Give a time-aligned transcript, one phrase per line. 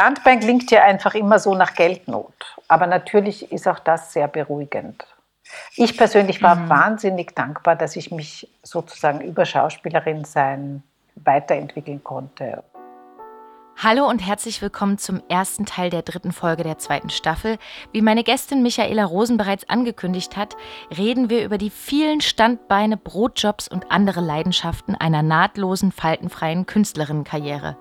[0.00, 5.06] Standbein klingt ja einfach immer so nach Geldnot, aber natürlich ist auch das sehr beruhigend.
[5.76, 6.70] Ich persönlich war mhm.
[6.70, 10.82] wahnsinnig dankbar, dass ich mich sozusagen über Schauspielerin sein
[11.16, 12.62] weiterentwickeln konnte.
[13.82, 17.56] Hallo und herzlich willkommen zum ersten Teil der dritten Folge der zweiten Staffel.
[17.92, 20.54] Wie meine Gästin Michaela Rosen bereits angekündigt hat,
[20.98, 27.78] reden wir über die vielen Standbeine, Brotjobs und andere Leidenschaften einer nahtlosen, faltenfreien Künstlerinnenkarriere.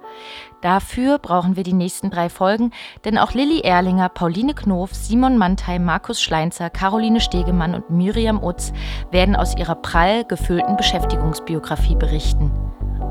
[0.61, 2.71] Dafür brauchen wir die nächsten drei Folgen,
[3.03, 8.71] denn auch Lilly Erlinger, Pauline Knof, Simon Mantei, Markus Schleinzer, Caroline Stegemann und Miriam Utz
[9.11, 12.53] werden aus ihrer prall gefüllten Beschäftigungsbiografie berichten.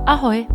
[0.06, 0.46] Ahoi!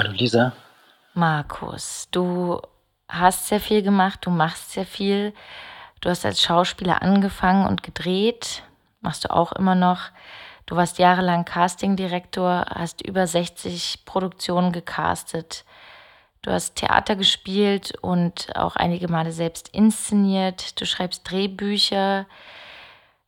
[0.00, 0.54] Hallo Lisa.
[1.12, 2.58] Markus, du
[3.06, 5.34] hast sehr viel gemacht, du machst sehr viel.
[6.00, 8.62] Du hast als Schauspieler angefangen und gedreht,
[9.02, 10.08] machst du auch immer noch.
[10.64, 15.66] Du warst jahrelang Castingdirektor, hast über 60 Produktionen gecastet.
[16.40, 20.80] Du hast Theater gespielt und auch einige Male selbst inszeniert.
[20.80, 22.24] Du schreibst Drehbücher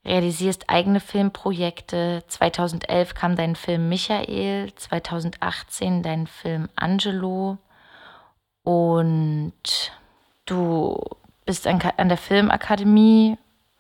[0.05, 2.25] realisierst eigene Filmprojekte.
[2.27, 7.59] 2011 kam dein Film Michael, 2018 dein Film Angelo
[8.63, 9.53] und
[10.47, 10.99] du
[11.45, 13.37] bist an, an der Filmakademie,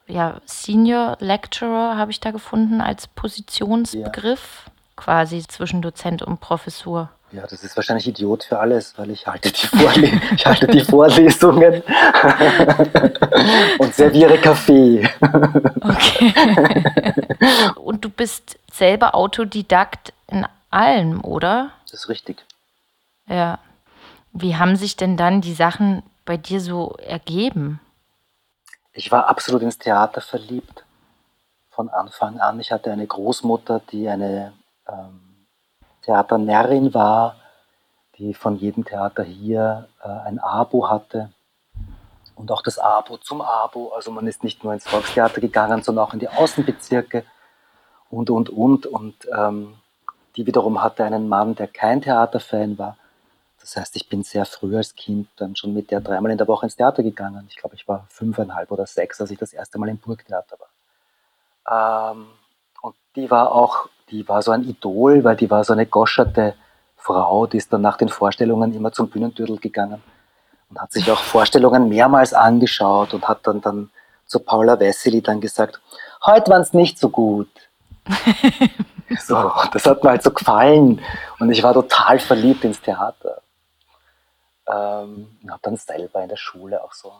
[0.06, 4.72] ja, Senior Lecturer habe ich da gefunden als Positionsbegriff, ja.
[4.96, 7.10] quasi zwischen Dozent und Professur.
[7.32, 10.80] Ja, das ist wahrscheinlich Idiot für alles, weil ich halte die, Vorle ich halte die
[10.80, 11.82] Vorlesungen
[13.78, 15.08] und serviere Kaffee.
[15.80, 16.34] Okay.
[17.76, 21.70] Und du bist selber Autodidakt in allem, oder?
[21.90, 22.44] Das ist richtig.
[23.26, 23.58] Ja.
[24.32, 27.80] Wie haben sich denn dann die Sachen bei dir so ergeben?
[28.92, 30.84] Ich war absolut ins Theater verliebt
[31.70, 32.60] von Anfang an.
[32.60, 34.52] Ich hatte eine Großmutter, die eine
[34.86, 35.21] ähm,
[36.02, 37.36] Theaternärrin war,
[38.18, 41.30] die von jedem Theater hier äh, ein Abo hatte
[42.34, 43.92] und auch das Abo zum Abo.
[43.94, 47.24] Also man ist nicht nur ins Volkstheater gegangen, sondern auch in die Außenbezirke
[48.10, 48.86] und, und, und.
[48.86, 49.74] Und ähm,
[50.36, 52.96] die wiederum hatte einen Mann, der kein Theaterfan war.
[53.60, 56.48] Das heißt, ich bin sehr früh als Kind dann schon mit der dreimal in der
[56.48, 57.46] Woche ins Theater gegangen.
[57.48, 62.12] Ich glaube, ich war fünfeinhalb oder sechs, als ich das erste Mal im Burgtheater war.
[62.12, 62.26] Ähm,
[62.80, 66.54] und die war auch die war so ein Idol, weil die war so eine goscherte
[66.96, 70.02] Frau, die ist dann nach den Vorstellungen immer zum Bühnentürdel gegangen
[70.70, 73.90] und hat sich auch Vorstellungen mehrmals angeschaut und hat dann, dann
[74.26, 75.80] zu Paula Wessely dann gesagt,
[76.24, 77.48] heute waren es nicht so gut.
[79.18, 81.00] so, das hat mir halt so gefallen
[81.40, 83.40] und ich war total verliebt ins Theater.
[84.68, 87.12] Ähm, habe dann selber in der Schule auch so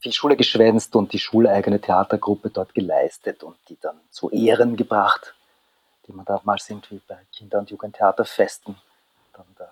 [0.00, 5.34] viel Schule geschwänzt und die schuleigene Theatergruppe dort geleistet und die dann zu Ehren gebracht
[6.12, 8.76] die man damals irgendwie bei Kinder- und Jugendtheaterfesten
[9.32, 9.68] dann da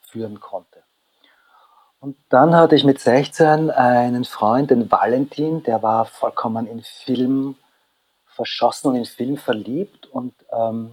[0.00, 0.82] führen konnte.
[2.00, 7.56] Und dann hatte ich mit 16 einen Freund, den Valentin, der war vollkommen in Film
[8.26, 10.92] verschossen und in Film verliebt und ähm,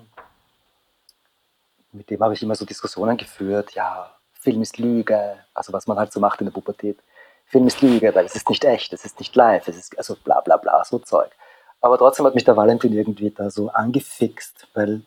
[1.92, 5.98] mit dem habe ich immer so Diskussionen geführt, ja, Film ist Lüge, also was man
[5.98, 7.00] halt so macht in der Pubertät.
[7.46, 10.16] Film ist Lüge, weil es ist nicht echt, es ist nicht live, es ist also
[10.16, 11.32] bla bla bla, so Zeug.
[11.82, 15.02] Aber trotzdem hat mich der Valentin irgendwie da so angefixt, weil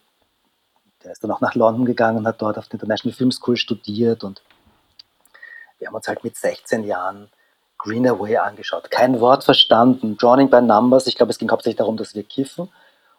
[1.05, 4.25] der ist dann auch nach London gegangen, hat dort auf der International Film School studiert
[4.25, 4.43] und
[5.79, 7.29] wir haben uns halt mit 16 Jahren
[7.77, 8.91] Greenaway angeschaut.
[8.91, 11.09] Kein Wort verstanden, Drawing by Numbers.
[11.09, 12.69] Ich glaube, es ging hauptsächlich darum, dass wir kiffen.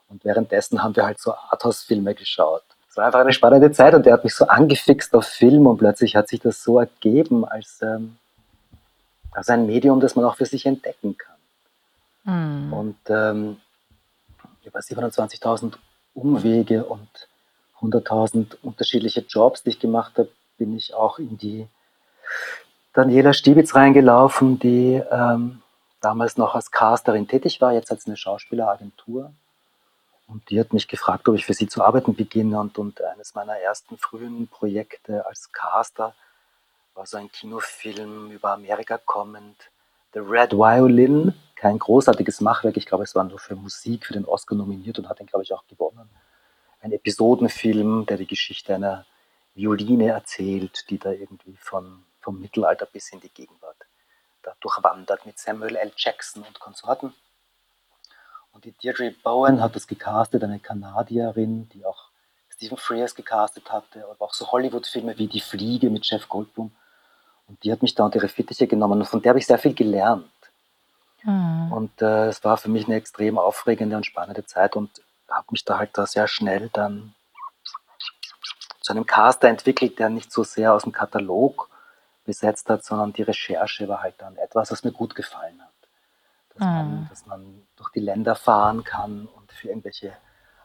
[0.07, 2.63] Und währenddessen haben wir halt so Arthouse-Filme geschaut.
[2.89, 5.79] Es war einfach eine spannende Zeit und der hat mich so angefixt auf Film und
[5.79, 8.17] plötzlich hat sich das so ergeben als, ähm,
[9.31, 11.32] als ein Medium, das man auch für sich entdecken kann.
[12.23, 12.73] Mhm.
[12.73, 13.57] Und ähm,
[14.63, 15.73] über 27.000
[16.13, 17.09] Umwege und
[17.81, 21.67] 100.000 unterschiedliche Jobs, die ich gemacht habe, bin ich auch in die
[22.93, 25.61] Daniela Stiebitz reingelaufen, die ähm,
[25.99, 29.33] damals noch als Casterin tätig war, jetzt als eine Schauspieleragentur.
[30.27, 32.59] Und die hat mich gefragt, ob ich für sie zu arbeiten beginne.
[32.59, 36.13] Und, und eines meiner ersten frühen Projekte als Caster
[36.93, 39.57] war so ein Kinofilm über Amerika kommend,
[40.13, 42.77] The Red Violin kein großartiges Machwerk.
[42.77, 45.43] Ich glaube, es war nur für Musik für den Oscar nominiert und hat den, glaube
[45.43, 46.09] ich, auch gewonnen.
[46.81, 49.05] Ein Episodenfilm, der die Geschichte einer
[49.55, 53.77] Violine erzählt, die da irgendwie von, vom Mittelalter bis in die Gegenwart
[54.41, 55.93] da durchwandert mit Samuel L.
[55.95, 57.13] Jackson und Konsorten.
[58.51, 62.09] Und die Deirdre Bowen hat das gecastet, eine Kanadierin, die auch
[62.49, 66.71] Stephen Frears gecastet hatte, aber auch so Hollywood-Filme wie Die Fliege mit Jeff Goldblum.
[67.47, 69.59] Und die hat mich da unter ihre Fittiche genommen und von der habe ich sehr
[69.59, 70.25] viel gelernt.
[71.23, 71.71] Mhm.
[71.71, 74.89] Und äh, es war für mich eine extrem aufregende und spannende Zeit und
[75.29, 77.15] habe mich da halt da sehr schnell dann
[78.81, 81.69] zu einem Caster entwickelt, der nicht so sehr aus dem Katalog
[82.25, 85.69] besetzt hat, sondern die Recherche war halt dann etwas, was mir gut gefallen hat.
[86.55, 86.73] Dass, mhm.
[86.73, 90.13] man, dass man durch die Länder fahren kann und für irgendwelche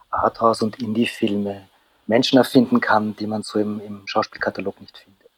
[0.09, 1.67] Arthouse- und Indie-Filme
[2.07, 5.31] Menschen erfinden kann, die man so im, im Schauspielkatalog nicht findet.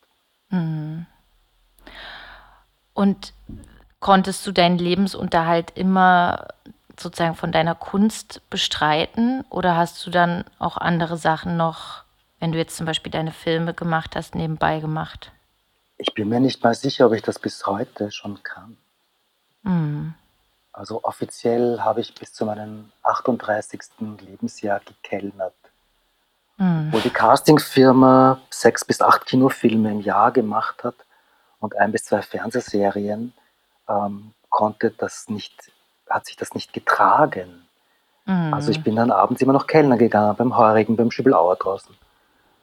[0.50, 1.06] Mhm.
[2.94, 3.34] Und
[4.00, 6.48] konntest du deinen Lebensunterhalt immer
[7.00, 12.04] sozusagen von deiner Kunst bestreiten oder hast du dann auch andere Sachen noch,
[12.40, 15.32] wenn du jetzt zum Beispiel deine Filme gemacht hast, nebenbei gemacht?
[15.98, 18.78] Ich bin mir nicht mal sicher, ob ich das bis heute schon kann.
[19.64, 20.16] Mhm.
[20.74, 23.82] Also offiziell habe ich bis zu meinem 38.
[24.22, 25.54] Lebensjahr gekellnert.
[26.58, 26.92] Mhm.
[26.92, 30.96] Wo die Castingfirma sechs bis acht Kinofilme im Jahr gemacht hat
[31.62, 33.34] und ein bis zwei Fernsehserien,
[33.88, 35.72] ähm, konnte das nicht,
[36.10, 37.66] hat sich das nicht getragen.
[38.26, 38.54] Mhm.
[38.54, 41.96] Also ich bin dann abends immer noch Kellner gegangen, beim Heurigen, beim Schübelauer draußen.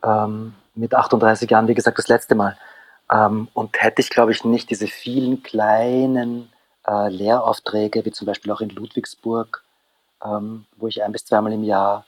[0.05, 2.56] Ähm, mit 38 Jahren, wie gesagt, das letzte Mal.
[3.11, 6.53] Ähm, und hätte ich, glaube ich, nicht diese vielen kleinen
[6.87, 9.65] äh, Lehraufträge, wie zum Beispiel auch in Ludwigsburg,
[10.25, 12.05] ähm, wo ich ein bis zweimal im Jahr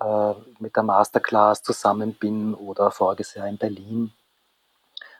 [0.00, 4.12] äh, mit der Masterclass zusammen bin oder voriges Jahr in Berlin.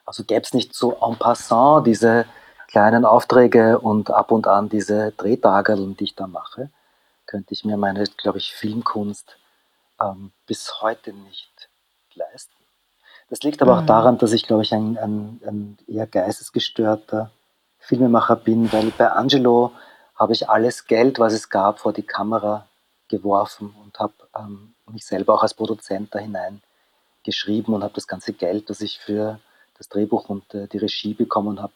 [0.04, 2.26] Also gäbe es nicht so en passant diese
[2.68, 6.70] kleinen Aufträge und ab und an diese Drehtageln, die ich da mache,
[7.26, 9.36] könnte ich mir meine, glaube ich, Filmkunst
[10.00, 11.68] ähm, bis heute nicht
[12.14, 12.52] leisten.
[13.30, 13.80] Das liegt aber mhm.
[13.80, 17.30] auch daran, dass ich, glaube ich, ein, ein, ein, eher geistesgestörter
[17.78, 19.72] Filmemacher bin, weil bei Angelo
[20.14, 22.66] habe ich alles Geld, was es gab, vor die Kamera
[23.08, 26.62] geworfen und habe ähm, mich selber auch als Produzent da hinein
[27.24, 29.40] geschrieben und habe das ganze Geld, das ich für
[29.82, 31.72] das Drehbuch und äh, die Regie bekommen habe,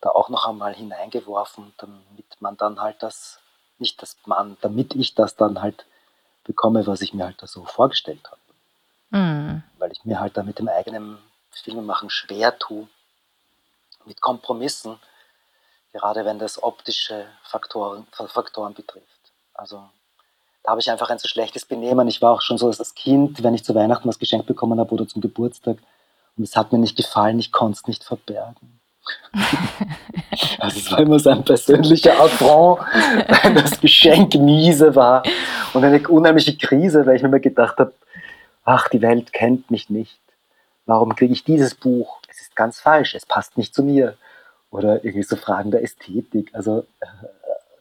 [0.00, 3.38] da auch noch einmal hineingeworfen, damit man dann halt das,
[3.78, 5.86] nicht das man, damit ich das dann halt
[6.42, 8.40] bekomme, was ich mir halt da so vorgestellt habe.
[9.10, 9.62] Mhm.
[9.78, 11.18] Weil ich mir halt da mit dem eigenen
[11.50, 12.88] Filmemachen schwer tue,
[14.04, 14.98] mit Kompromissen,
[15.92, 19.06] gerade wenn das optische Faktoren, Faktoren betrifft.
[19.54, 19.84] Also
[20.64, 22.08] da habe ich einfach ein so schlechtes Benehmen.
[22.08, 24.92] Ich war auch schon so als Kind, wenn ich zu Weihnachten was geschenkt bekommen habe
[24.92, 25.78] oder zum Geburtstag
[26.36, 28.80] und es hat mir nicht gefallen, ich konnte es nicht verbergen.
[30.58, 32.80] also es war immer so ein persönlicher Affront,
[33.42, 35.22] wenn das Geschenk miese war
[35.74, 37.92] und eine unheimliche Krise, weil ich mir gedacht habe,
[38.64, 40.18] ach, die Welt kennt mich nicht.
[40.86, 42.18] Warum kriege ich dieses Buch?
[42.28, 44.16] Es ist ganz falsch, es passt nicht zu mir.
[44.70, 46.50] Oder irgendwie so Fragen der Ästhetik.
[46.52, 46.84] Also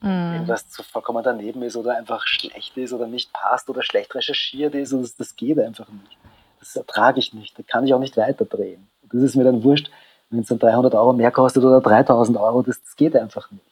[0.02, 0.34] äh, mm.
[0.34, 4.76] irgendwas zu vollkommen daneben ist oder einfach schlecht ist oder nicht passt oder schlecht recherchiert
[4.76, 4.94] ist.
[4.94, 6.18] Und das, das geht einfach nicht.
[6.64, 7.58] Das ertrage ich nicht.
[7.58, 8.88] Da kann ich auch nicht weiterdrehen.
[9.12, 9.92] Das ist mir dann wurscht,
[10.30, 12.62] wenn es dann 300 Euro mehr kostet oder 3000 Euro.
[12.62, 13.64] Das, das geht einfach nicht.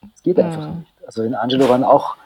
[0.00, 0.78] Das geht einfach mm.
[0.80, 0.92] nicht.
[1.06, 2.16] Also in Angelo waren auch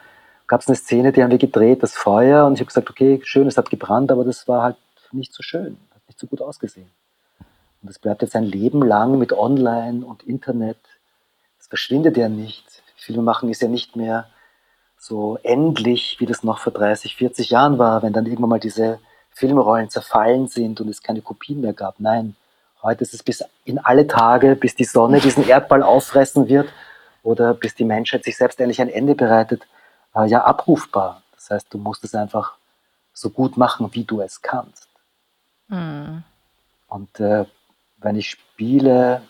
[0.52, 3.22] gab es eine Szene, die haben wir gedreht, das Feuer, und ich habe gesagt, okay,
[3.24, 4.76] schön, es hat gebrannt, aber das war halt
[5.10, 6.90] nicht so schön, hat nicht so gut ausgesehen.
[7.80, 10.76] Und das bleibt jetzt ein Leben lang mit Online und Internet.
[11.56, 12.82] Das verschwindet ja nicht.
[12.96, 14.26] Filme machen ist ja nicht mehr
[14.98, 18.98] so endlich, wie das noch vor 30, 40 Jahren war, wenn dann irgendwann mal diese
[19.34, 21.98] Filmrollen zerfallen sind und es keine Kopien mehr gab.
[21.98, 22.36] Nein,
[22.82, 26.68] heute ist es bis in alle Tage, bis die Sonne diesen Erdball auffressen wird
[27.22, 29.66] oder bis die Menschheit sich selbst endlich ein Ende bereitet,
[30.14, 31.22] äh, ja abrufbar.
[31.34, 32.54] Das heißt, du musst es einfach
[33.12, 34.88] so gut machen, wie du es kannst.
[35.68, 36.22] Mhm.
[36.88, 37.46] Und äh,
[37.98, 39.22] wenn ich spiele,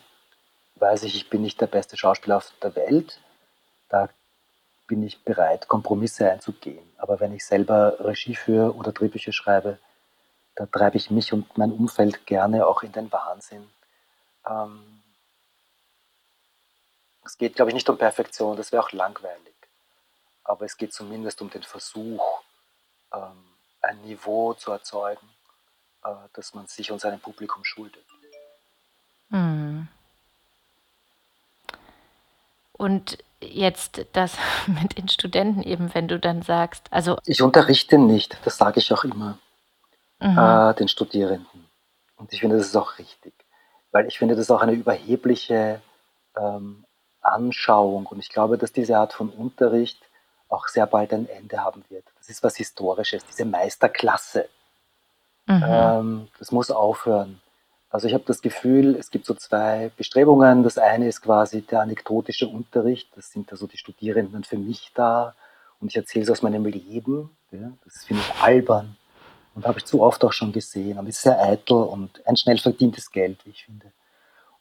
[0.75, 3.19] weiß ich, ich bin nicht der beste Schauspieler auf der Welt.
[3.89, 4.09] Da
[4.87, 6.83] bin ich bereit, Kompromisse einzugehen.
[6.97, 9.77] Aber wenn ich selber Regie führe oder Drehbücher schreibe,
[10.55, 13.69] da treibe ich mich und mein Umfeld gerne auch in den Wahnsinn.
[14.47, 15.01] Ähm,
[17.25, 19.53] es geht, glaube ich, nicht um Perfektion, das wäre auch langweilig
[20.43, 22.41] aber es geht zumindest um den Versuch,
[23.13, 23.43] ähm,
[23.81, 25.27] ein Niveau zu erzeugen,
[26.03, 28.03] äh, das man sich und seinem Publikum schuldet.
[29.29, 29.87] Mhm.
[32.73, 38.37] Und jetzt das mit den Studenten eben, wenn du dann sagst, also ich unterrichte nicht,
[38.45, 39.37] das sage ich auch immer.
[40.23, 41.67] Äh, den Studierenden.
[42.15, 43.33] Und ich finde, das ist auch richtig,
[43.91, 45.81] weil ich finde, das ist auch eine überhebliche
[46.37, 46.85] ähm,
[47.21, 48.05] Anschauung.
[48.05, 49.99] Und ich glaube, dass diese Art von Unterricht
[50.47, 52.05] auch sehr bald ein Ende haben wird.
[52.17, 54.47] Das ist was Historisches, diese Meisterklasse.
[55.47, 55.63] Mhm.
[55.65, 57.41] Ähm, das muss aufhören.
[57.89, 60.63] Also ich habe das Gefühl, es gibt so zwei Bestrebungen.
[60.63, 63.09] Das eine ist quasi der anekdotische Unterricht.
[63.15, 65.35] Das sind also die Studierenden für mich da
[65.79, 67.29] und ich erzähle es aus meinem Leben.
[67.51, 67.71] Ja.
[67.83, 68.95] Das finde ich albern
[69.55, 70.97] und habe ich zu oft auch schon gesehen.
[71.07, 73.91] Es ist sehr eitel und ein schnell verdientes Geld, wie ich finde.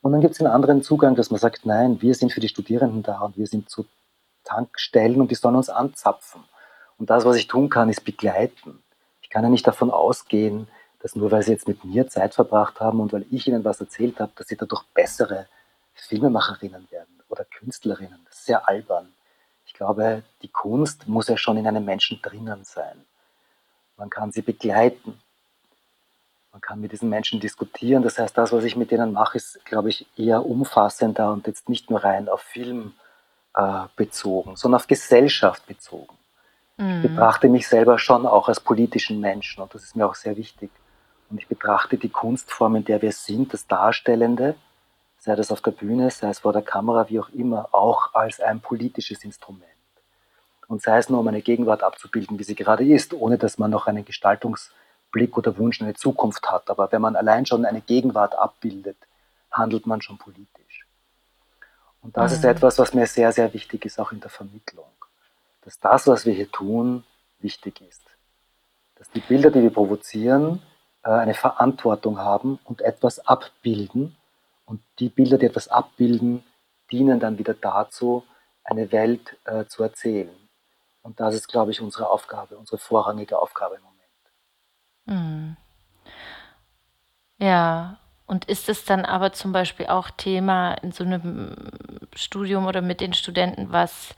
[0.02, 2.49] Und dann gibt es einen anderen Zugang, dass man sagt, nein, wir sind für die
[2.49, 3.87] Studierenden da und wir sind zu
[4.44, 6.42] Tankstellen und die sollen uns anzapfen.
[6.99, 8.82] Und das, was ich tun kann, ist begleiten.
[9.22, 10.68] Ich kann ja nicht davon ausgehen,
[11.00, 13.80] dass nur weil sie jetzt mit mir Zeit verbracht haben und weil ich ihnen was
[13.80, 15.46] erzählt habe, dass sie dadurch bessere
[15.94, 18.20] Filmemacherinnen werden oder Künstlerinnen.
[18.26, 19.12] Das ist sehr albern.
[19.66, 23.04] Ich glaube, die Kunst muss ja schon in einem Menschen drinnen sein.
[24.02, 25.16] Man kann sie begleiten.
[26.50, 28.02] Man kann mit diesen Menschen diskutieren.
[28.02, 31.68] Das heißt, das, was ich mit denen mache, ist, glaube ich, eher umfassender und jetzt
[31.68, 32.94] nicht nur rein auf Film
[33.54, 36.16] äh, bezogen, sondern auf Gesellschaft bezogen.
[36.78, 36.97] Mhm.
[36.97, 40.37] Ich betrachte mich selber schon auch als politischen Menschen und das ist mir auch sehr
[40.37, 40.73] wichtig.
[41.30, 44.56] Und ich betrachte die Kunstform, in der wir sind, das Darstellende,
[45.21, 48.40] sei das auf der Bühne, sei es vor der Kamera, wie auch immer, auch als
[48.40, 49.62] ein politisches Instrument.
[50.69, 53.71] Und sei es nur, um eine Gegenwart abzubilden, wie sie gerade ist, ohne dass man
[53.71, 56.71] noch einen Gestaltungsblick oder Wunsch in eine Zukunft hat.
[56.71, 58.97] Aber wenn man allein schon eine Gegenwart abbildet,
[59.50, 60.87] handelt man schon politisch.
[62.00, 62.38] Und das mhm.
[62.38, 64.87] ist etwas, was mir sehr, sehr wichtig ist, auch in der Vermittlung.
[65.62, 67.04] Dass das, was wir hier tun,
[67.38, 68.02] wichtig ist.
[68.97, 70.62] Dass die Bilder, die wir provozieren,
[71.04, 74.16] äh, eine Verantwortung haben und etwas abbilden.
[74.64, 76.45] Und die Bilder, die etwas abbilden,
[76.90, 78.25] dienen dann wieder dazu,
[78.64, 80.31] eine Welt äh, zu erzählen.
[81.02, 84.02] Und das ist, glaube ich, unsere Aufgabe, unsere vorrangige Aufgabe im Moment.
[85.06, 85.56] Mhm.
[87.38, 91.56] Ja, und ist es dann aber zum Beispiel auch Thema in so einem
[92.14, 94.14] Studium oder mit den Studenten, was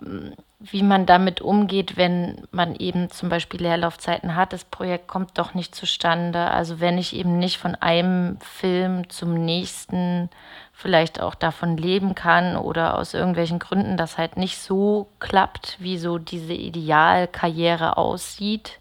[0.00, 4.52] wie man damit umgeht, wenn man eben zum Beispiel Leerlaufzeiten hat.
[4.52, 6.50] Das Projekt kommt doch nicht zustande.
[6.50, 10.28] Also wenn ich eben nicht von einem Film zum nächsten
[10.72, 15.98] vielleicht auch davon leben kann oder aus irgendwelchen Gründen das halt nicht so klappt, wie
[15.98, 18.80] so diese Idealkarriere aussieht.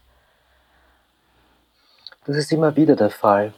[2.25, 3.53] Das ist immer wieder der Fall.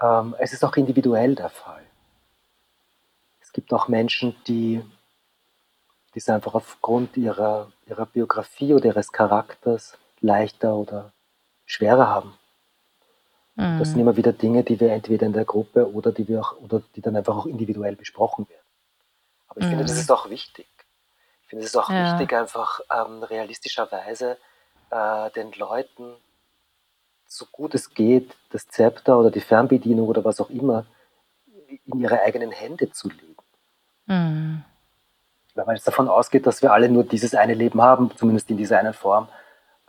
[0.00, 1.82] Ähm, es ist auch individuell der Fall.
[3.40, 4.82] Es gibt auch Menschen, die
[6.14, 11.12] die es einfach aufgrund ihrer, ihrer Biografie oder ihres Charakters leichter oder
[11.66, 12.38] schwerer haben.
[13.56, 13.78] Mhm.
[13.78, 16.56] Das sind immer wieder Dinge, die wir entweder in der Gruppe oder die wir auch,
[16.60, 18.66] oder die dann einfach auch individuell besprochen werden.
[19.48, 19.70] Aber ich mhm.
[19.70, 20.68] finde, das ist auch wichtig.
[21.42, 22.12] Ich finde es ist auch ja.
[22.12, 24.38] wichtig, einfach ähm, realistischerweise
[24.90, 26.14] äh, den Leuten,
[27.26, 30.86] so gut es geht, das Zepter oder die Fernbedienung oder was auch immer
[31.66, 33.36] in ihre eigenen Hände zu legen.
[34.06, 34.64] Mhm
[35.54, 38.56] wenn man jetzt davon ausgeht, dass wir alle nur dieses eine Leben haben, zumindest in
[38.56, 39.28] dieser einen Form,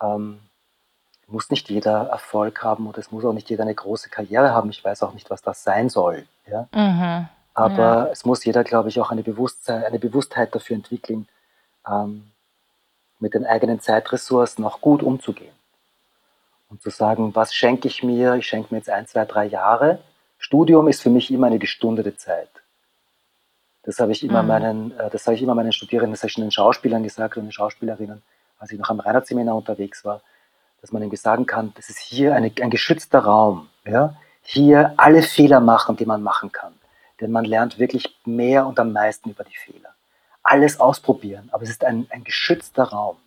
[0.01, 0.39] ähm,
[1.27, 4.69] muss nicht jeder Erfolg haben und es muss auch nicht jeder eine große Karriere haben.
[4.69, 6.25] Ich weiß auch nicht, was das sein soll.
[6.47, 6.67] Ja?
[6.71, 8.07] Mhm, Aber ja.
[8.07, 11.27] es muss jeder, glaube ich, auch eine, Bewusstsein, eine Bewusstheit dafür entwickeln,
[11.87, 12.31] ähm,
[13.19, 15.53] mit den eigenen Zeitressourcen auch gut umzugehen.
[16.69, 18.35] Und zu sagen, was schenke ich mir?
[18.35, 19.99] Ich schenke mir jetzt ein, zwei, drei Jahre.
[20.37, 22.49] Studium ist für mich immer eine gestundete Zeit.
[23.85, 24.47] Das habe ich immer mhm.
[24.47, 27.43] meinen, äh, das habe ich immer meinen Studierenden, das habe ich den Schauspielern gesagt und
[27.43, 28.21] den Schauspielerinnen,
[28.59, 30.21] als ich noch am Reinhardt-Seminar unterwegs war,
[30.81, 33.69] dass man ihnen sagen kann, das ist hier eine, ein geschützter Raum.
[33.85, 34.15] Ja?
[34.41, 36.73] Hier alle Fehler machen, die man machen kann.
[37.21, 39.89] Denn man lernt wirklich mehr und am meisten über die Fehler.
[40.43, 43.17] Alles ausprobieren, aber es ist ein, ein geschützter Raum.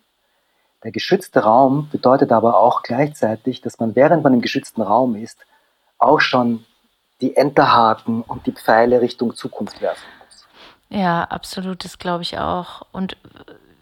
[0.83, 5.37] Der geschützte Raum bedeutet aber auch gleichzeitig, dass man, während man im geschützten Raum ist,
[5.97, 6.65] auch schon
[7.19, 10.07] die Enterhaken und die Pfeile Richtung Zukunft werfen
[10.89, 12.85] ja, absolut, das glaube ich auch.
[12.91, 13.17] Und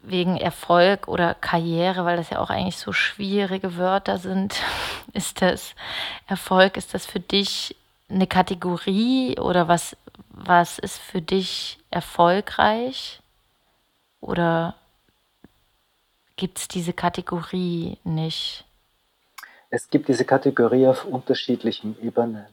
[0.04, 4.56] wegen Erfolg oder Karriere, weil das ja auch eigentlich so schwierige Wörter sind,
[5.14, 5.76] ist das
[6.28, 7.76] Erfolg, ist das für dich
[8.10, 9.98] eine Kategorie oder was,
[10.30, 13.22] was ist für dich erfolgreich?
[14.22, 14.76] Oder
[16.36, 18.66] gibt es diese Kategorie nicht?
[19.70, 22.48] Es gibt diese Kategorie auf unterschiedlichen Ebenen.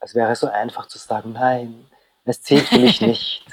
[0.00, 1.86] Es wäre so einfach zu sagen, nein,
[2.24, 3.44] es zählt für mich nicht.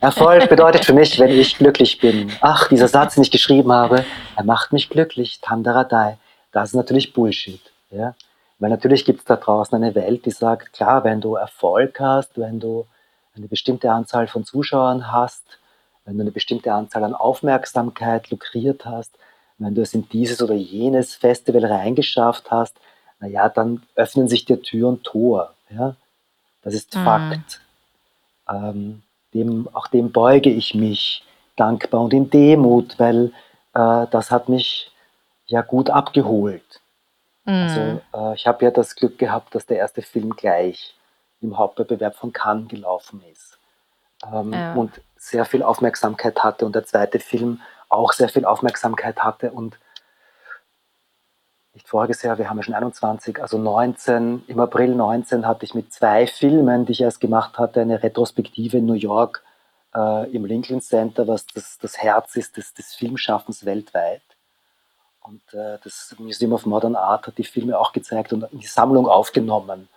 [0.00, 2.32] Erfolg bedeutet für mich, wenn ich glücklich bin.
[2.40, 4.04] Ach, dieser Satz, den ich geschrieben habe,
[4.36, 6.18] er macht mich glücklich, Tandaradai.
[6.50, 7.60] Das ist natürlich Bullshit.
[7.90, 8.14] Ja?
[8.58, 12.38] Weil natürlich gibt es da draußen eine Welt, die sagt, klar, wenn du Erfolg hast,
[12.38, 12.86] wenn du
[13.36, 15.44] eine bestimmte Anzahl von Zuschauern hast,
[16.04, 19.12] wenn du eine bestimmte Anzahl an Aufmerksamkeit lukriert hast,
[19.58, 22.76] wenn du es in dieses oder jenes Festival reingeschafft hast,
[23.20, 25.54] naja, dann öffnen sich dir Tür und Tor.
[25.70, 25.96] Ja?
[26.62, 27.04] Das ist mhm.
[27.04, 27.60] Fakt.
[28.48, 29.02] Ähm,
[29.34, 31.24] dem, auch dem beuge ich mich
[31.56, 33.32] dankbar und in Demut, weil
[33.74, 34.90] äh, das hat mich
[35.46, 36.80] ja gut abgeholt.
[37.44, 38.00] Also, mhm.
[38.12, 40.94] Also äh, ich habe ja das Glück gehabt, dass der erste Film gleich
[41.40, 43.58] im Hauptwettbewerb von Cannes gelaufen ist
[44.32, 44.74] ähm, ja.
[44.74, 49.78] und sehr viel Aufmerksamkeit hatte und der zweite Film auch sehr viel Aufmerksamkeit hatte und
[51.76, 55.74] nicht voriges Jahr, wir haben ja schon 21, also 19, im April 19 hatte ich
[55.74, 59.42] mit zwei Filmen, die ich erst gemacht hatte, eine Retrospektive in New York
[59.94, 64.22] äh, im Lincoln Center, was das, das Herz ist des, des Filmschaffens weltweit.
[65.20, 68.66] Und äh, das Museum of Modern Art hat die Filme auch gezeigt und in die
[68.66, 69.88] Sammlung aufgenommen.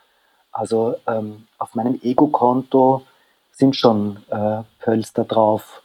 [0.52, 3.04] Also ähm, auf meinem Ego-Konto
[3.54, 5.82] sind schon äh, Pölster drauf,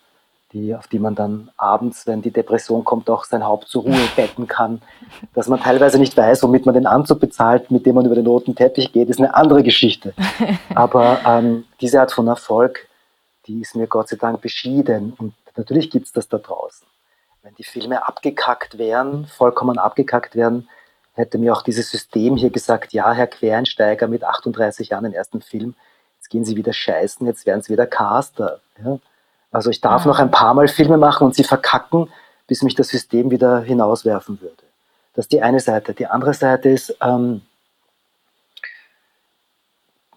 [0.54, 4.08] die, auf die man dann abends, wenn die Depression kommt, auch sein Haupt zur Ruhe
[4.16, 4.80] betten kann.
[5.34, 8.26] Dass man teilweise nicht weiß, womit man den Anzug bezahlt, mit dem man über den
[8.26, 10.14] roten Teppich geht, ist eine andere Geschichte.
[10.74, 12.88] Aber ähm, diese Art von Erfolg,
[13.46, 15.12] die ist mir Gott sei Dank beschieden.
[15.18, 16.86] Und natürlich gibt es das da draußen
[17.44, 20.68] wenn die Filme abgekackt wären, vollkommen abgekackt wären,
[21.12, 25.42] hätte mir auch dieses System hier gesagt, ja, Herr Quereinsteiger mit 38 Jahren den ersten
[25.42, 25.74] Film,
[26.16, 28.60] jetzt gehen Sie wieder scheißen, jetzt werden Sie wieder Caster.
[28.82, 28.98] Ja?
[29.54, 30.08] Also ich darf ja.
[30.08, 32.10] noch ein paar Mal Filme machen und sie verkacken,
[32.46, 34.62] bis mich das System wieder hinauswerfen würde.
[35.14, 35.94] Das ist die eine Seite.
[35.94, 37.42] Die andere Seite ist, ähm,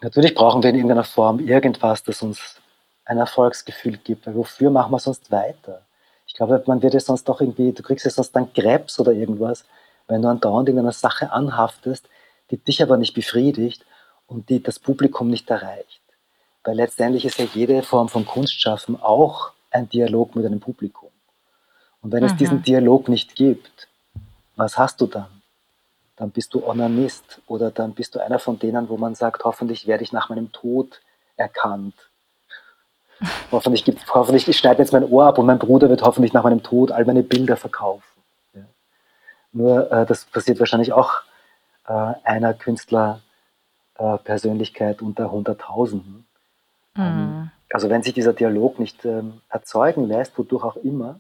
[0.02, 2.60] natürlich brauchen wir in irgendeiner Form irgendwas, das uns
[3.06, 5.82] ein Erfolgsgefühl gibt, weil wofür machen wir sonst weiter?
[6.38, 9.66] glaube, man wird ja sonst doch irgendwie, du kriegst ja sonst dann Krebs oder irgendwas,
[10.08, 12.08] wenn du andauernd irgendeiner Sache anhaftest,
[12.52, 13.86] die dich aber nicht befriedigt
[14.28, 16.02] und die das Publikum nicht erreicht.
[16.68, 21.12] Weil letztendlich ist ja jede Form von Kunstschaffen auch ein Dialog mit einem Publikum.
[22.02, 22.30] Und wenn mhm.
[22.30, 23.88] es diesen Dialog nicht gibt,
[24.58, 25.42] was hast du dann?
[26.18, 29.88] Dann bist du Onanist oder dann bist du einer von denen, wo man sagt, hoffentlich
[29.88, 31.00] werde ich nach meinem Tod
[31.38, 31.94] erkannt
[33.52, 36.44] hoffentlich, gibt, hoffentlich ich schneide jetzt mein Ohr ab und mein Bruder wird hoffentlich nach
[36.44, 38.04] meinem Tod all meine Bilder verkaufen.
[38.54, 38.64] Ja.
[39.54, 41.22] Nur äh, das passiert wahrscheinlich auch
[41.88, 46.27] äh, einer Künstlerpersönlichkeit äh, unter Hunderttausenden.
[46.98, 47.04] Mhm.
[47.04, 51.20] Ähm, also wenn sich dieser Dialog nicht ähm, erzeugen lässt, wodurch auch immer,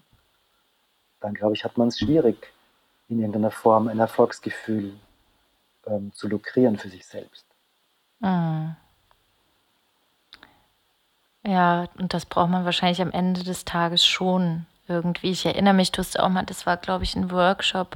[1.19, 2.51] dann glaube ich, hat man es schwierig,
[3.09, 4.93] in irgendeiner Form ein Erfolgsgefühl
[5.85, 7.45] ähm, zu lukrieren für sich selbst.
[8.19, 8.75] Mhm.
[11.45, 15.31] Ja, und das braucht man wahrscheinlich am Ende des Tages schon irgendwie.
[15.31, 17.95] Ich erinnere mich, du hast auch mal, das war, glaube ich, ein Workshop,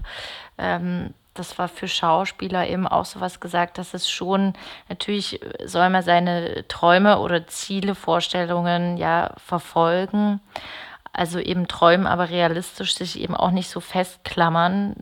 [0.58, 4.54] ähm, das war für Schauspieler eben auch sowas gesagt, dass es schon,
[4.90, 10.42] natürlich soll man seine Träume oder Ziele, Vorstellungen ja verfolgen.
[11.14, 14.96] Also eben träumen, aber realistisch sich eben auch nicht so festklammern,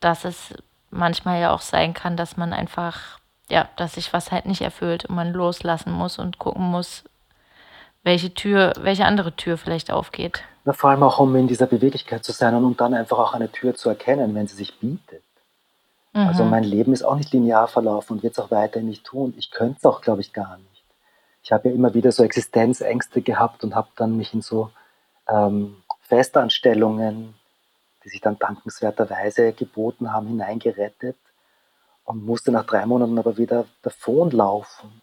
[0.00, 0.54] dass es
[0.90, 3.18] manchmal ja auch sein kann, dass man einfach,
[3.50, 7.04] ja, dass sich was halt nicht erfüllt und man loslassen muss und gucken muss,
[8.04, 10.42] welche Tür, welche andere Tür vielleicht aufgeht.
[10.64, 13.34] Na, vor allem auch, um in dieser Beweglichkeit zu sein und um dann einfach auch
[13.34, 15.23] eine Tür zu erkennen, wenn sie sich bietet.
[16.14, 16.28] Also mhm.
[16.28, 19.34] Also mein Leben ist auch nicht linear verlaufen und wird es auch weiterhin nicht tun.
[19.36, 20.84] Ich könnte es auch, glaube ich, gar nicht.
[21.42, 24.70] Ich habe ja immer wieder so Existenzängste gehabt und habe dann mich in so
[25.28, 27.34] ähm, Festanstellungen,
[28.04, 31.16] die sich dann dankenswerterweise geboten haben, hineingerettet
[32.04, 35.02] und musste nach drei Monaten aber wieder davonlaufen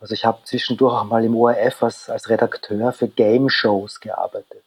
[0.00, 4.64] also ich habe zwischendurch auch mal im ORF als, als Redakteur für Game Shows gearbeitet.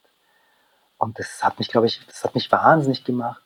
[0.98, 3.42] Und das hat mich, glaube ich, das hat mich wahnsinnig gemacht,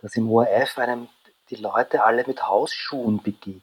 [0.00, 1.08] dass im ORF einem
[1.52, 3.62] die Leute alle mit Hausschuhen begegnen.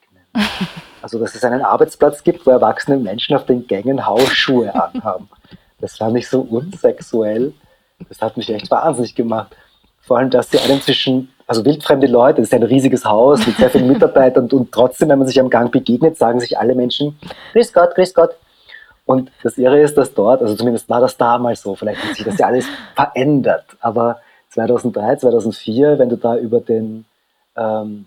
[1.02, 5.28] Also dass es einen Arbeitsplatz gibt, wo erwachsene Menschen auf den Gängen Hausschuhe anhaben.
[5.80, 7.54] Das fand ich so unsexuell.
[8.08, 9.56] Das hat mich echt wahnsinnig gemacht.
[10.02, 13.58] Vor allem, dass sie einen zwischen also wildfremde Leute, das ist ein riesiges Haus mit
[13.58, 16.76] sehr vielen Mitarbeitern und, und trotzdem, wenn man sich am Gang begegnet, sagen sich alle
[16.76, 17.18] Menschen,
[17.54, 18.36] Grüß Gott, Grüß Gott.
[19.06, 22.26] Und das Irre ist, dass dort, also zumindest war das damals so, vielleicht hat sich
[22.26, 27.06] das ja alles verändert, aber 2003, 2004, wenn du da über den
[27.60, 28.06] ähm,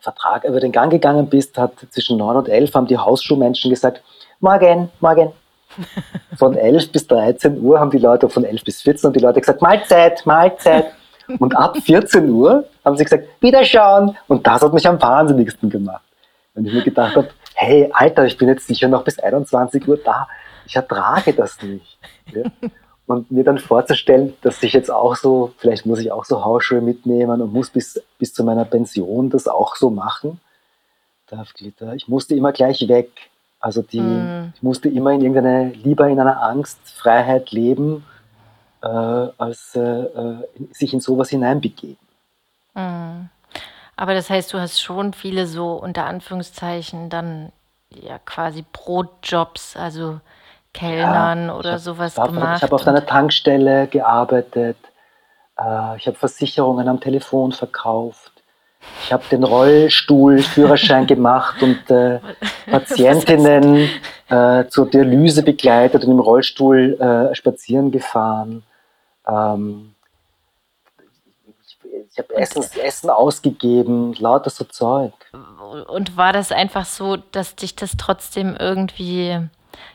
[0.00, 4.02] Vertrag, über den Gang gegangen bist, hat zwischen 9 und 11 haben die Hausschuhmenschen gesagt,
[4.40, 5.32] morgen, morgen.
[6.36, 9.40] Von 11 bis 13 Uhr haben die Leute, von 11 bis 14 und die Leute
[9.40, 10.86] gesagt, Mahlzeit, Mahlzeit.
[11.38, 14.18] Und ab 14 Uhr haben sie gesagt, Wiederschauen.
[14.26, 16.02] Und das hat mich am wahnsinnigsten gemacht.
[16.52, 19.98] Wenn ich mir gedacht habe, hey, Alter, ich bin jetzt sicher noch bis 21 Uhr
[20.04, 20.28] da.
[20.66, 21.98] Ich ertrage das nicht.
[22.34, 22.42] Ja?
[23.06, 26.80] Und mir dann vorzustellen, dass ich jetzt auch so, vielleicht muss ich auch so Hausschuhe
[26.80, 30.40] mitnehmen und muss bis, bis zu meiner Pension das auch so machen.
[31.94, 33.10] Ich musste immer gleich weg.
[33.58, 34.52] Also die, mm.
[34.54, 38.04] ich musste immer in irgendeine, lieber in einer Angstfreiheit leben
[38.82, 40.36] äh, als äh, äh,
[40.72, 41.98] sich in sowas hineinbegeben.
[42.74, 43.28] Mhm.
[43.96, 47.52] Aber das heißt, du hast schon viele so unter Anführungszeichen dann
[47.90, 50.20] ja quasi Brotjobs, also
[50.72, 52.56] Kellnern ja, oder hab, sowas war, gemacht?
[52.58, 54.76] Ich habe auf einer Tankstelle gearbeitet.
[55.58, 58.32] Äh, ich habe Versicherungen am Telefon verkauft.
[59.04, 62.20] Ich habe den Rollstuhlführerschein gemacht und äh,
[62.70, 63.88] Patientinnen
[64.28, 68.64] äh, zur Dialyse begleitet und im Rollstuhl äh, spazieren gefahren.
[69.28, 69.94] Ähm,
[72.12, 75.12] ich habe Essen, Essen ausgegeben, lauter so Zeug.
[75.88, 79.40] Und war das einfach so, dass dich das trotzdem irgendwie,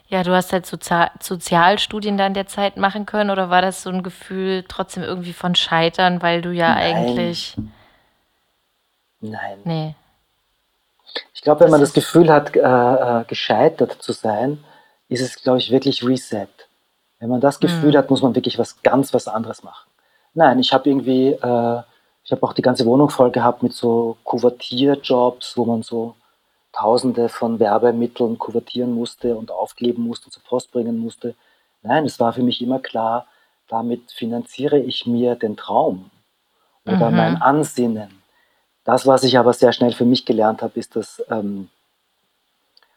[0.08, 3.84] ja, du hast halt Sozial Sozialstudien da in der Zeit machen können oder war das
[3.84, 6.96] so ein Gefühl trotzdem irgendwie von Scheitern, weil du ja Nein.
[6.96, 7.58] eigentlich.
[9.20, 9.60] Nein.
[9.64, 9.96] Nee.
[11.34, 14.64] Ich glaube, wenn das man das Gefühl hat, äh, äh, gescheitert zu sein,
[15.10, 16.48] ist es, glaube ich, wirklich Reset.
[17.20, 17.98] Wenn man das Gefühl mhm.
[17.98, 19.90] hat, muss man wirklich was ganz was anderes machen.
[20.34, 21.82] Nein, ich habe irgendwie äh,
[22.28, 26.14] ich habe auch die ganze Wohnung voll gehabt mit so Kuvertierjobs, wo man so
[26.78, 31.36] Tausende von Werbemitteln kuvertieren musste und aufkleben musste, zur Post bringen musste.
[31.82, 33.26] Nein, es war für mich immer klar,
[33.68, 36.12] damit finanziere ich mir den Traum
[36.86, 37.18] oder mhm.
[37.18, 38.22] mein Ansinnen.
[38.84, 41.70] Das, was ich aber sehr schnell für mich gelernt habe, ist, dass ähm,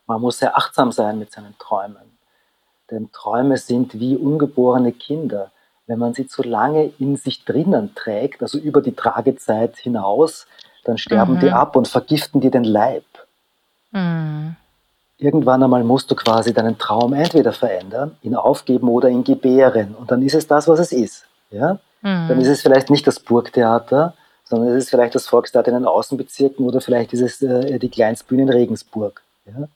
[0.06, 2.18] man muss sehr achtsam sein mit seinen Träumen.
[2.90, 5.50] Denn Träume sind wie ungeborene Kinder
[5.90, 10.46] wenn man sie zu lange in sich drinnen trägt, also über die Tragezeit hinaus,
[10.84, 11.40] dann sterben mhm.
[11.40, 13.02] die ab und vergiften dir den Leib.
[13.92, 14.56] Mhm.
[15.18, 19.94] Irgendwann einmal musst du quasi deinen Traum entweder verändern, ihn aufgeben oder ihn gebären.
[19.94, 21.26] Und dann ist es das, was es ist.
[21.50, 21.74] Ja?
[22.02, 22.28] Mhm.
[22.28, 25.84] Dann ist es vielleicht nicht das Burgtheater, sondern es ist vielleicht das Volkstheater in den
[25.84, 29.22] Außenbezirken oder vielleicht ist es äh, die Kleinstbühne in Regensburg.
[29.46, 29.68] Ja?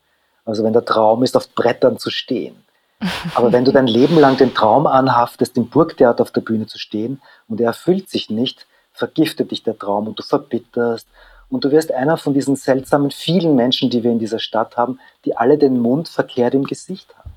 [0.45, 2.57] Also wenn der Traum ist, auf Brettern zu stehen.
[3.35, 6.79] Aber wenn du dein Leben lang den Traum anhaftest, im Burgtheater auf der Bühne zu
[6.79, 11.07] stehen und er erfüllt sich nicht, vergiftet dich der Traum und du verbitterst
[11.55, 14.99] und du wirst einer von diesen seltsamen vielen Menschen, die wir in dieser Stadt haben,
[15.25, 17.33] die alle den Mund verkehrt im Gesicht haben.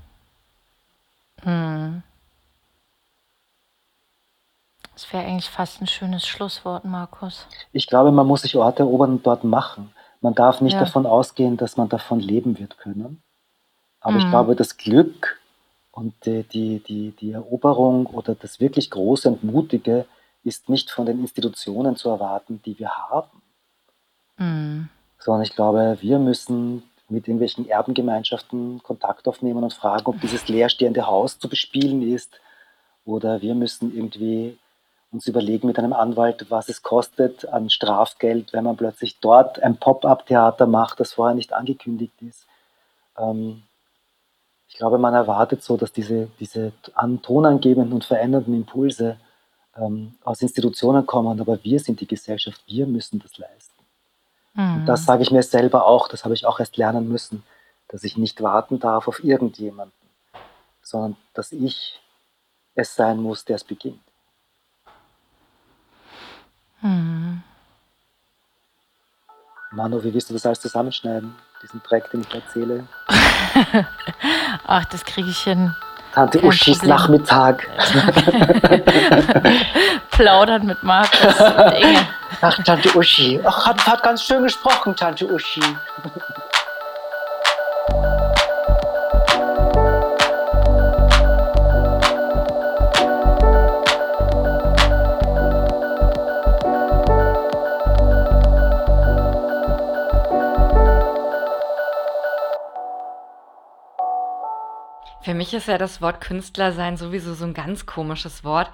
[1.42, 2.02] Hm.
[4.94, 7.46] Das wäre eigentlich fast ein schönes Schlusswort, Markus.
[7.72, 9.94] Ich glaube, man muss sich Orte erobern und dort machen.
[10.20, 10.80] Man darf nicht ja.
[10.80, 13.22] davon ausgehen, dass man davon leben wird können.
[14.00, 14.18] Aber mhm.
[14.18, 15.38] ich glaube, das Glück
[15.92, 20.06] und die, die, die, die Eroberung oder das wirklich Große und Mutige
[20.42, 23.42] ist nicht von den Institutionen zu erwarten, die wir haben.
[24.38, 24.88] Mhm.
[25.18, 31.06] Sondern ich glaube, wir müssen mit irgendwelchen Erbengemeinschaften Kontakt aufnehmen und fragen, ob dieses leerstehende
[31.06, 32.40] Haus zu bespielen ist.
[33.04, 34.58] Oder wir müssen irgendwie
[35.10, 39.78] uns überlegen mit einem Anwalt, was es kostet an Strafgeld, wenn man plötzlich dort ein
[39.78, 42.46] Pop-up-Theater macht, das vorher nicht angekündigt ist.
[43.16, 43.62] Ähm,
[44.68, 46.72] ich glaube, man erwartet so, dass diese, diese
[47.22, 49.16] tonangebenden und verändernden Impulse
[49.76, 53.77] ähm, aus Institutionen kommen, aber wir sind die Gesellschaft, wir müssen das leisten.
[54.54, 54.74] Mhm.
[54.76, 57.42] Und das sage ich mir selber auch, das habe ich auch erst lernen müssen,
[57.88, 59.94] dass ich nicht warten darf auf irgendjemanden,
[60.82, 62.00] sondern dass ich
[62.74, 64.00] es sein muss, der es beginnt.
[66.80, 67.42] Mhm.
[69.72, 71.34] Manu, wie willst du das alles zusammenschneiden?
[71.62, 72.86] Diesen Dreck, den ich erzähle?
[74.66, 75.74] Ach, das kriege ich hin.
[76.14, 76.96] Tante Kein Uschis Problem.
[76.96, 77.68] Nachmittag.
[80.10, 82.06] Plaudern mit Markus und Inge.
[82.40, 83.40] Ach, Tante Uschi.
[83.44, 85.60] Ach, hat, hat ganz schön gesprochen, Tante Uschi.
[105.22, 108.70] Für mich ist ja das Wort Künstler sein sowieso so ein ganz komisches Wort,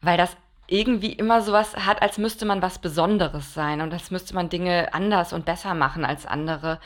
[0.00, 0.34] weil das
[0.70, 4.94] irgendwie immer sowas hat, als müsste man was Besonderes sein und als müsste man Dinge
[4.94, 6.80] anders und besser machen als andere.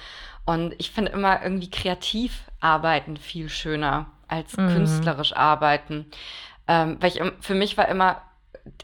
[0.44, 4.68] Und ich finde immer irgendwie kreativ arbeiten viel schöner als mhm.
[4.68, 6.06] künstlerisch arbeiten.
[6.66, 8.22] Ähm, weil ich, für mich war immer,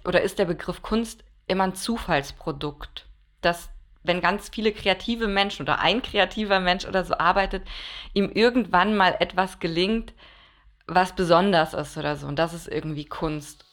[0.05, 3.07] oder ist der Begriff Kunst immer ein Zufallsprodukt.
[3.41, 3.71] Das
[4.03, 7.67] wenn ganz viele kreative Menschen oder ein kreativer Mensch oder so arbeitet,
[8.15, 10.15] ihm irgendwann mal etwas gelingt,
[10.87, 12.27] was besonders ist oder so.
[12.27, 13.65] Und das ist irgendwie Kunst.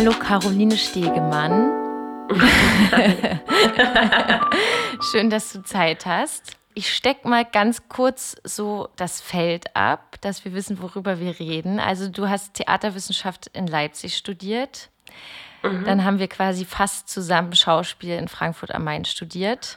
[0.00, 1.70] Hallo Caroline Stegemann.
[5.12, 6.56] Schön, dass du Zeit hast.
[6.72, 11.78] Ich stecke mal ganz kurz so das Feld ab, dass wir wissen, worüber wir reden.
[11.78, 14.88] Also du hast Theaterwissenschaft in Leipzig studiert.
[15.62, 15.84] Mhm.
[15.84, 19.76] Dann haben wir quasi fast zusammen Schauspiel in Frankfurt am Main studiert.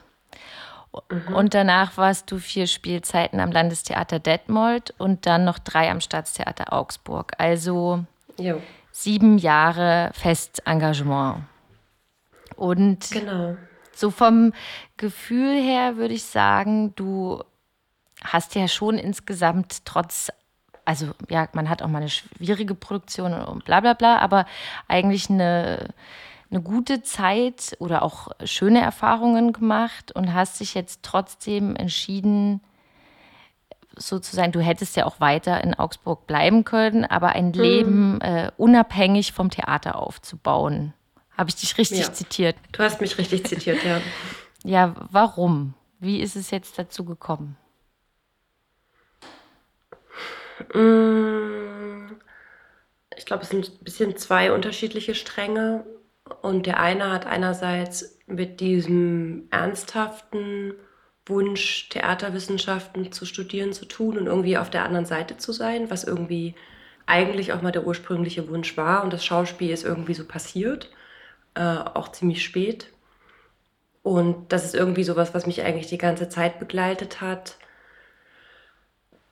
[1.09, 1.36] Mhm.
[1.36, 6.71] Und danach warst du vier Spielzeiten am Landestheater Detmold und dann noch drei am Staatstheater
[6.71, 7.33] Augsburg.
[7.39, 8.05] Also
[8.38, 8.62] jo.
[8.93, 11.41] Sieben Jahre Festengagement.
[12.56, 13.58] Und genau.
[13.93, 14.53] so vom
[14.95, 17.43] Gefühl her würde ich sagen, du
[18.23, 20.32] hast ja schon insgesamt trotz,
[20.86, 24.45] also ja, man hat auch mal eine schwierige Produktion und bla bla bla, aber
[24.88, 25.93] eigentlich eine
[26.51, 32.62] eine gute Zeit oder auch schöne Erfahrungen gemacht und hast dich jetzt trotzdem entschieden,
[33.95, 34.51] so zu sein.
[34.51, 37.53] Du hättest ja auch weiter in Augsburg bleiben können, aber ein mhm.
[37.53, 40.93] Leben äh, unabhängig vom Theater aufzubauen.
[41.38, 42.13] Habe ich dich richtig ja.
[42.13, 42.56] zitiert?
[42.71, 44.01] Du hast mich richtig zitiert, ja.
[44.65, 45.73] Ja, warum?
[45.99, 47.58] Wie ist es jetzt dazu gekommen?
[50.73, 52.15] Mm,
[53.17, 55.86] ich glaube, es sind ein bisschen zwei unterschiedliche Stränge.
[56.41, 60.75] Und der eine hat einerseits mit diesem ernsthaften
[61.25, 66.03] Wunsch, Theaterwissenschaften zu studieren, zu tun und irgendwie auf der anderen Seite zu sein, was
[66.03, 66.55] irgendwie
[67.05, 69.03] eigentlich auch mal der ursprüngliche Wunsch war.
[69.03, 70.89] Und das Schauspiel ist irgendwie so passiert,
[71.55, 72.88] äh, auch ziemlich spät.
[74.01, 77.57] Und das ist irgendwie sowas, was mich eigentlich die ganze Zeit begleitet hat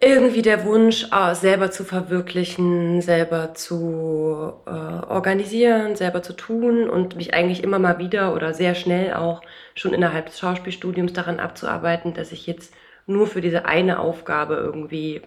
[0.02, 7.16] irgendwie der Wunsch, ah, selber zu verwirklichen, selber zu äh, organisieren, selber zu tun und
[7.16, 9.42] mich eigentlich immer mal wieder oder sehr schnell auch
[9.76, 12.74] schon innerhalb des Schauspielstudiums daran abzuarbeiten, dass ich jetzt
[13.06, 15.22] nur für diese eine Aufgabe irgendwie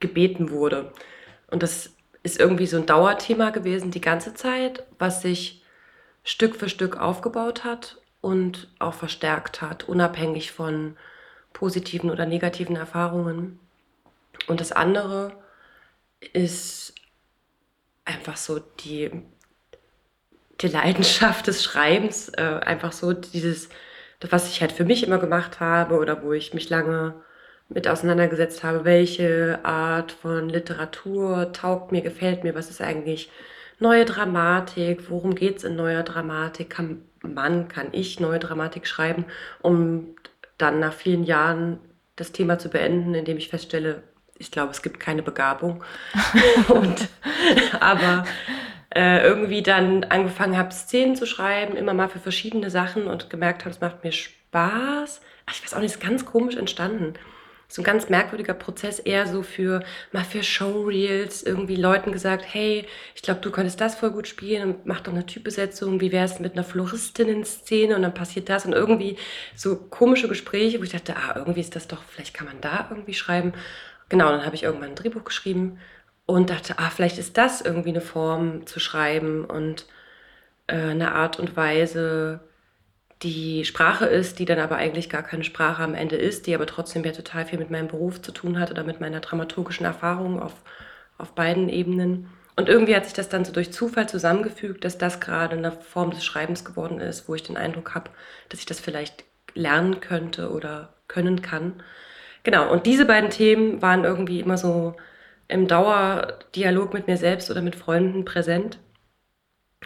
[0.00, 0.92] gebeten wurde.
[1.50, 5.62] Und das ist irgendwie so ein Dauerthema gewesen die ganze Zeit, was sich
[6.24, 10.96] Stück für Stück aufgebaut hat und auch verstärkt hat, unabhängig von
[11.54, 13.58] positiven oder negativen Erfahrungen.
[14.46, 15.32] Und das andere
[16.32, 16.94] ist
[18.04, 19.10] einfach so die,
[20.60, 23.68] die Leidenschaft des Schreibens, äh, einfach so dieses,
[24.28, 27.14] was ich halt für mich immer gemacht habe oder wo ich mich lange
[27.68, 33.30] mit auseinandergesetzt habe, welche Art von Literatur taugt mir, gefällt mir, was ist eigentlich
[33.78, 39.24] neue Dramatik, worum geht es in neuer Dramatik, kann man, kann ich neue Dramatik schreiben,
[39.62, 40.16] um
[40.58, 41.78] dann nach vielen Jahren
[42.16, 44.02] das Thema zu beenden, indem ich feststelle,
[44.40, 45.84] ich glaube, es gibt keine Begabung.
[46.68, 47.08] und,
[47.78, 48.24] aber
[48.94, 53.60] äh, irgendwie dann angefangen habe, Szenen zu schreiben, immer mal für verschiedene Sachen und gemerkt
[53.60, 55.20] habe, es macht mir Spaß.
[55.46, 57.14] Ach, ich weiß auch nicht, es ist ganz komisch entstanden.
[57.68, 62.84] So ein ganz merkwürdiger Prozess, eher so für mal für Showreels, irgendwie Leuten gesagt, hey,
[63.14, 66.24] ich glaube, du könntest das voll gut spielen und mach doch eine Typbesetzung, wie wäre
[66.24, 69.16] es mit einer Floristinnen-Szene und dann passiert das und irgendwie
[69.54, 72.88] so komische Gespräche, wo ich dachte, ah, irgendwie ist das doch, vielleicht kann man da
[72.90, 73.52] irgendwie schreiben.
[74.10, 75.78] Genau, dann habe ich irgendwann ein Drehbuch geschrieben
[76.26, 79.86] und dachte, ah, vielleicht ist das irgendwie eine Form zu schreiben und
[80.68, 82.40] äh, eine Art und Weise,
[83.22, 86.66] die Sprache ist, die dann aber eigentlich gar keine Sprache am Ende ist, die aber
[86.66, 90.40] trotzdem ja total viel mit meinem Beruf zu tun hat oder mit meiner dramaturgischen Erfahrung
[90.42, 90.54] auf,
[91.18, 92.28] auf beiden Ebenen.
[92.56, 96.10] Und irgendwie hat sich das dann so durch Zufall zusammengefügt, dass das gerade eine Form
[96.12, 98.10] des Schreibens geworden ist, wo ich den Eindruck habe,
[98.48, 101.82] dass ich das vielleicht lernen könnte oder können kann.
[102.42, 104.96] Genau, und diese beiden Themen waren irgendwie immer so
[105.48, 108.78] im Dauerdialog mit mir selbst oder mit Freunden präsent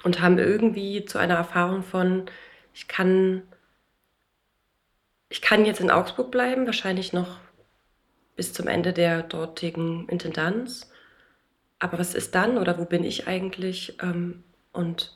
[0.04, 2.26] und haben irgendwie zu einer Erfahrung von,
[2.74, 3.42] ich kann,
[5.28, 7.38] ich kann jetzt in Augsburg bleiben, wahrscheinlich noch
[8.36, 10.90] bis zum Ende der dortigen Intendanz.
[11.78, 13.98] Aber was ist dann oder wo bin ich eigentlich?
[14.02, 15.12] Ähm, und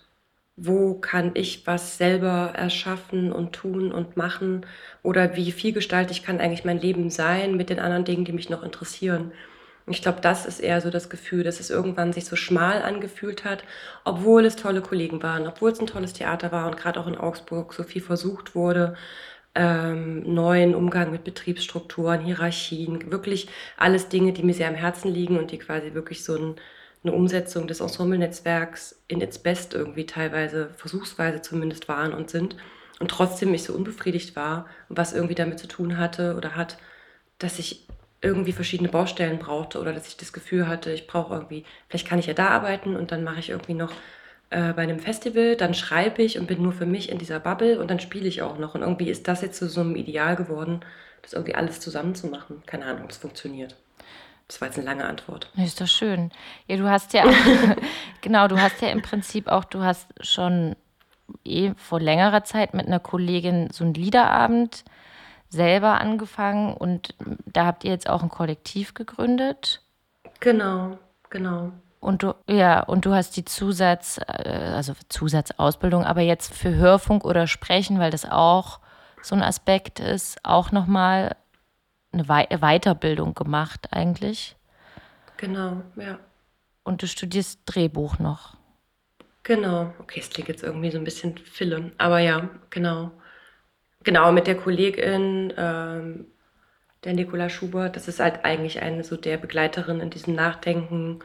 [0.61, 4.67] wo kann ich was selber erschaffen und tun und machen
[5.03, 8.63] oder wie vielgestaltig kann eigentlich mein Leben sein mit den anderen Dingen, die mich noch
[8.65, 9.33] interessieren.
[9.91, 13.45] ich glaube, das ist eher so das Gefühl, dass es irgendwann sich so schmal angefühlt
[13.45, 13.65] hat,
[14.05, 17.17] obwohl es tolle Kollegen waren, obwohl es ein tolles Theater war und gerade auch in
[17.17, 18.97] Augsburg so viel versucht wurde,
[19.55, 25.39] ähm, neuen Umgang mit Betriebsstrukturen, Hierarchien, wirklich alles Dinge, die mir sehr am Herzen liegen
[25.39, 26.57] und die quasi wirklich so ein
[27.03, 32.57] eine Umsetzung des Ensemble-Netzwerks in its Best irgendwie teilweise, versuchsweise zumindest waren und sind.
[33.01, 36.79] Und trotzdem ich so unbefriedigt war, was irgendwie damit zu tun hatte oder hat,
[37.39, 37.87] dass ich
[38.21, 42.19] irgendwie verschiedene Baustellen brauchte oder dass ich das Gefühl hatte, ich brauche irgendwie, vielleicht kann
[42.19, 43.93] ich ja da arbeiten und dann mache ich irgendwie noch
[44.51, 47.79] äh, bei einem Festival, dann schreibe ich und bin nur für mich in dieser Bubble
[47.79, 48.75] und dann spiele ich auch noch.
[48.75, 50.81] Und irgendwie ist das jetzt zu so einem Ideal geworden,
[51.23, 52.63] das irgendwie alles zusammen zu machen.
[52.67, 53.77] Keine Ahnung, ob es funktioniert.
[54.49, 55.51] Das war jetzt eine lange Antwort.
[55.57, 56.31] Ist doch schön.
[56.67, 57.25] Ja, du hast ja,
[58.23, 60.75] genau, du hast ja im Prinzip auch, du hast schon
[61.45, 64.85] eh vor längerer Zeit mit einer Kollegin so einen Liederabend
[65.51, 67.15] selber angefangen und
[67.47, 69.83] da habt ihr jetzt auch ein Kollektiv gegründet.
[70.41, 70.99] Genau,
[71.31, 71.73] genau.
[72.01, 77.25] Und du, ja, und du hast die Zusatz, äh, also Zusatzausbildung, aber jetzt für Hörfunk
[77.25, 78.81] oder Sprechen, weil das auch
[79.21, 81.35] so ein Aspekt ist, auch nochmal
[82.13, 84.57] eine Weiterbildung gemacht eigentlich.
[85.37, 86.19] Genau, ja.
[86.85, 88.57] Und du studierst Drehbuch noch.
[89.43, 89.95] Genau.
[89.99, 93.13] Okay, es klingt jetzt irgendwie so ein bisschen Fille, aber ja, genau.
[94.05, 96.27] Genau, mit der Kollegin, ähm,
[97.05, 101.21] der Nicola Schubert, das ist halt eigentlich eine so der Begleiterin in diesem Nachdenken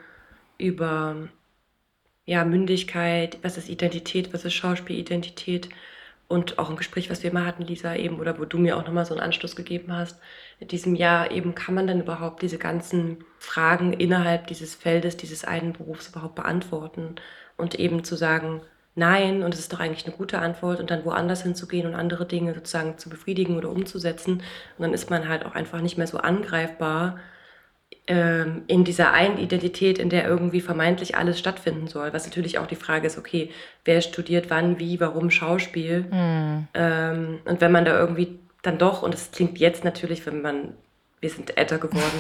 [0.58, 1.28] über
[2.26, 5.70] ja, Mündigkeit, was ist Identität, was ist Schauspielidentität
[6.28, 8.86] und auch ein Gespräch, was wir immer hatten, Lisa, eben, oder wo du mir auch
[8.86, 10.20] nochmal so einen Anschluss gegeben hast,
[10.60, 15.44] in diesem Jahr eben, kann man dann überhaupt diese ganzen Fragen innerhalb dieses Feldes, dieses
[15.44, 17.16] einen Berufs überhaupt beantworten
[17.58, 18.62] und eben zu sagen,
[18.96, 22.26] nein, und es ist doch eigentlich eine gute Antwort und dann woanders hinzugehen und andere
[22.26, 24.34] Dinge sozusagen zu befriedigen oder umzusetzen.
[24.34, 24.44] Und
[24.80, 27.20] dann ist man halt auch einfach nicht mehr so angreifbar
[28.06, 32.12] ähm, in dieser einen Identität, in der irgendwie vermeintlich alles stattfinden soll.
[32.12, 33.50] Was natürlich auch die Frage ist, okay,
[33.86, 36.06] wer studiert wann, wie, warum Schauspiel?
[36.12, 36.68] Mhm.
[36.74, 40.74] Ähm, und wenn man da irgendwie dann doch, und es klingt jetzt natürlich, wenn man,
[41.22, 42.20] wir sind älter geworden,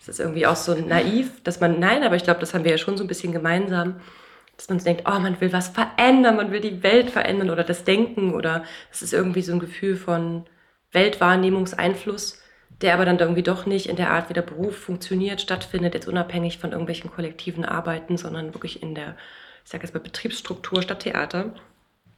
[0.00, 2.70] es ist irgendwie auch so naiv, dass man, nein, aber ich glaube, das haben wir
[2.70, 3.96] ja schon so ein bisschen gemeinsam,
[4.56, 7.82] dass man denkt, oh, man will was verändern, man will die Welt verändern oder das
[7.82, 10.46] Denken oder es ist irgendwie so ein Gefühl von
[10.92, 12.40] Weltwahrnehmungseinfluss,
[12.82, 16.08] der aber dann irgendwie doch nicht in der Art, wie der Beruf funktioniert, stattfindet, jetzt
[16.08, 19.16] unabhängig von irgendwelchen kollektiven Arbeiten, sondern wirklich in der,
[19.64, 21.54] ich sage jetzt mal, Betriebsstruktur statt Theater,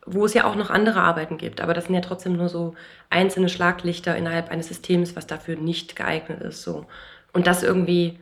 [0.06, 2.74] wo es ja auch noch andere Arbeiten gibt, aber das sind ja trotzdem nur so
[3.10, 6.62] einzelne Schlaglichter innerhalb eines Systems, was dafür nicht geeignet ist.
[6.62, 6.86] So.
[7.32, 8.18] Und das irgendwie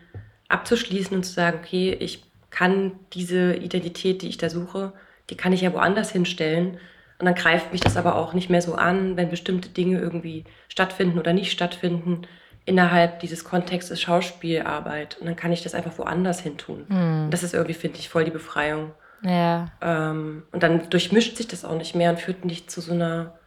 [0.48, 4.92] abzuschließen und zu sagen, okay, ich kann diese Identität, die ich da suche,
[5.30, 6.78] die kann ich ja woanders hinstellen.
[7.18, 10.44] Und dann greift mich das aber auch nicht mehr so an, wenn bestimmte Dinge irgendwie
[10.68, 12.27] stattfinden oder nicht stattfinden
[12.66, 15.18] innerhalb dieses Kontextes Schauspielarbeit.
[15.18, 16.87] Und dann kann ich das einfach woanders hin tun.
[16.88, 17.31] Mhm.
[17.31, 18.92] Das ist irgendwie, finde ich, voll die Befreiung.
[19.22, 19.68] Ja.
[19.81, 23.38] Ähm, und dann durchmischt sich das auch nicht mehr und führt nicht zu so einer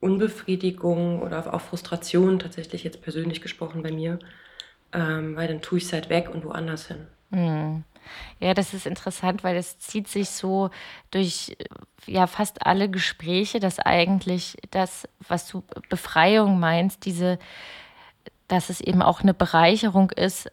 [0.00, 4.18] Unbefriedigung oder auch Frustration, tatsächlich jetzt persönlich gesprochen bei mir,
[4.92, 7.06] ähm, weil dann tue ich es halt weg und woanders hin.
[7.30, 7.84] Mhm.
[8.40, 10.70] Ja, das ist interessant, weil das zieht sich so
[11.10, 11.56] durch
[12.06, 17.38] ja fast alle Gespräche, dass eigentlich das, was du Befreiung meinst, diese,
[18.48, 20.50] dass es eben auch eine Bereicherung ist,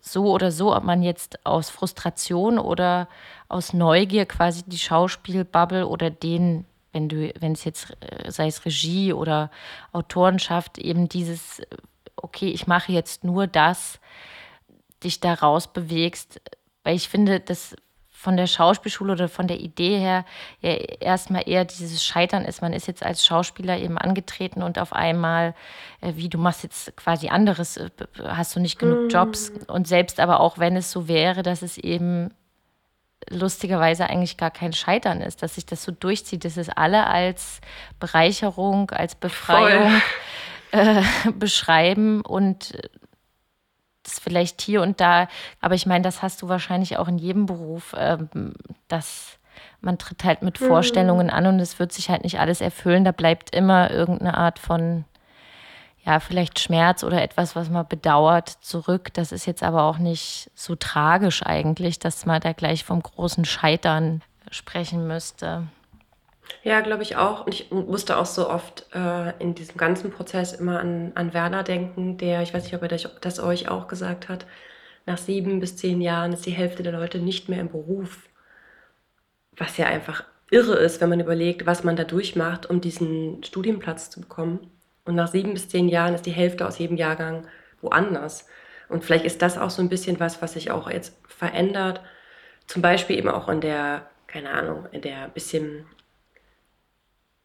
[0.00, 3.08] so oder so, ob man jetzt aus Frustration oder
[3.48, 8.64] aus Neugier quasi die Schauspielbubble oder den wenn du, wenn es jetzt, äh, sei es
[8.64, 9.50] Regie oder
[9.92, 11.62] Autorenschaft, eben dieses,
[12.16, 13.98] okay, ich mache jetzt nur das,
[15.02, 16.40] dich da rausbewegst,
[16.84, 17.74] weil ich finde, dass
[18.22, 20.24] von der Schauspielschule oder von der Idee her
[20.60, 22.62] ja erstmal eher dieses Scheitern ist.
[22.62, 25.54] Man ist jetzt als Schauspieler eben angetreten und auf einmal,
[26.00, 27.90] äh, wie du machst jetzt quasi anderes, äh,
[28.24, 29.08] hast du nicht genug mm.
[29.08, 29.50] Jobs.
[29.66, 32.32] Und selbst aber auch wenn es so wäre, dass es eben
[33.28, 37.60] lustigerweise eigentlich gar kein Scheitern ist, dass sich das so durchzieht, dass es alle als
[37.98, 40.00] Bereicherung, als Befreiung
[40.70, 41.02] äh,
[41.34, 42.72] beschreiben und
[44.02, 45.28] das vielleicht hier und da,
[45.60, 48.54] aber ich meine, das hast du wahrscheinlich auch in jedem Beruf, ähm,
[48.88, 49.38] dass
[49.80, 50.66] man tritt halt mit mhm.
[50.66, 53.04] Vorstellungen an und es wird sich halt nicht alles erfüllen.
[53.04, 55.04] Da bleibt immer irgendeine Art von,
[56.04, 59.12] ja, vielleicht Schmerz oder etwas, was man bedauert, zurück.
[59.14, 63.44] Das ist jetzt aber auch nicht so tragisch eigentlich, dass man da gleich vom großen
[63.44, 65.66] Scheitern sprechen müsste.
[66.62, 67.46] Ja, glaube ich auch.
[67.46, 71.62] Und ich musste auch so oft äh, in diesem ganzen Prozess immer an, an Werner
[71.62, 74.46] denken, der, ich weiß nicht, ob er das euch auch gesagt hat,
[75.06, 78.28] nach sieben bis zehn Jahren ist die Hälfte der Leute nicht mehr im Beruf.
[79.56, 84.10] Was ja einfach irre ist, wenn man überlegt, was man da durchmacht, um diesen Studienplatz
[84.10, 84.70] zu bekommen.
[85.04, 87.46] Und nach sieben bis zehn Jahren ist die Hälfte aus jedem Jahrgang
[87.80, 88.46] woanders.
[88.88, 92.00] Und vielleicht ist das auch so ein bisschen was, was sich auch jetzt verändert.
[92.66, 95.86] Zum Beispiel eben auch in der, keine Ahnung, in der bisschen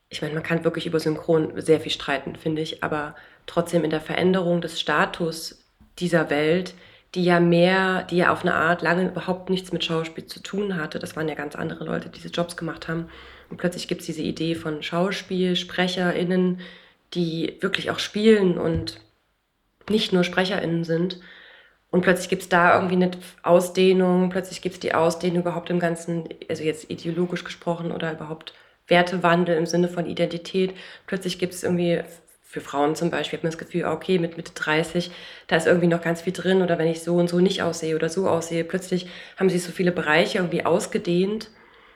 [0.09, 3.89] ich meine, man kann wirklich über Synchron sehr viel streiten, finde ich, aber trotzdem in
[3.89, 5.65] der Veränderung des Status
[5.99, 6.73] dieser Welt,
[7.15, 10.75] die ja mehr, die ja auf eine Art lange überhaupt nichts mit Schauspiel zu tun
[10.75, 10.99] hatte.
[10.99, 13.09] Das waren ja ganz andere Leute, die diese Jobs gemacht haben.
[13.49, 16.61] Und plötzlich gibt es diese Idee von Schauspiel, SprecherInnen,
[17.13, 18.99] die wirklich auch spielen und
[19.89, 21.19] nicht nur SprecherInnen sind.
[21.89, 23.11] Und plötzlich gibt es da irgendwie eine
[23.43, 28.53] Ausdehnung, plötzlich gibt es die Ausdehnung überhaupt im Ganzen, also jetzt ideologisch gesprochen oder überhaupt
[28.87, 30.73] Wertewandel im Sinne von Identität.
[31.05, 32.03] Plötzlich gibt es irgendwie
[32.47, 35.11] für Frauen zum Beispiel, hat man das Gefühl, okay, mit Mitte 30,
[35.47, 37.95] da ist irgendwie noch ganz viel drin oder wenn ich so und so nicht aussehe
[37.95, 39.07] oder so aussehe, plötzlich
[39.37, 41.49] haben sich so viele Bereiche irgendwie ausgedehnt,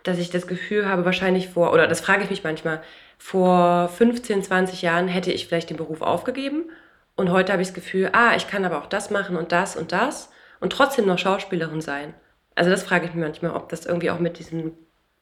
[0.03, 2.81] dass ich das Gefühl habe, wahrscheinlich vor, oder das frage ich mich manchmal,
[3.17, 6.69] vor 15, 20 Jahren hätte ich vielleicht den Beruf aufgegeben
[7.15, 9.77] und heute habe ich das Gefühl, ah, ich kann aber auch das machen und das
[9.77, 10.29] und das
[10.59, 12.13] und trotzdem noch Schauspielerin sein.
[12.55, 14.73] Also das frage ich mich manchmal, ob das irgendwie auch mit diesem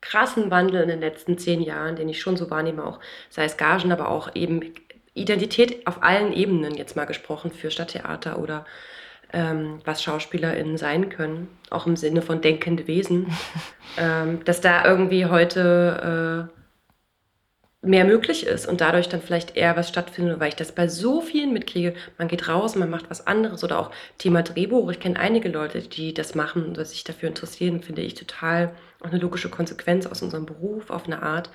[0.02, 3.58] krassen Wandel in den letzten zehn Jahren, den ich schon so wahrnehme, auch sei es
[3.58, 4.62] Gagen, aber auch eben
[5.14, 8.66] Identität auf allen Ebenen jetzt mal gesprochen für Stadttheater oder
[9.34, 13.28] ähm, was SchauspielerInnen sein können, auch im Sinne von denkende Wesen,
[13.98, 16.60] ähm, dass da irgendwie heute äh,
[17.82, 21.22] mehr möglich ist und dadurch dann vielleicht eher was stattfindet, weil ich das bei so
[21.22, 21.94] vielen mitkriege.
[22.18, 24.90] Man geht raus, man macht was anderes oder auch Thema Drehbuch.
[24.92, 29.08] Ich kenne einige Leute, die das machen und sich dafür interessieren, finde ich total auch
[29.10, 31.50] eine logische Konsequenz aus unserem Beruf auf eine Art.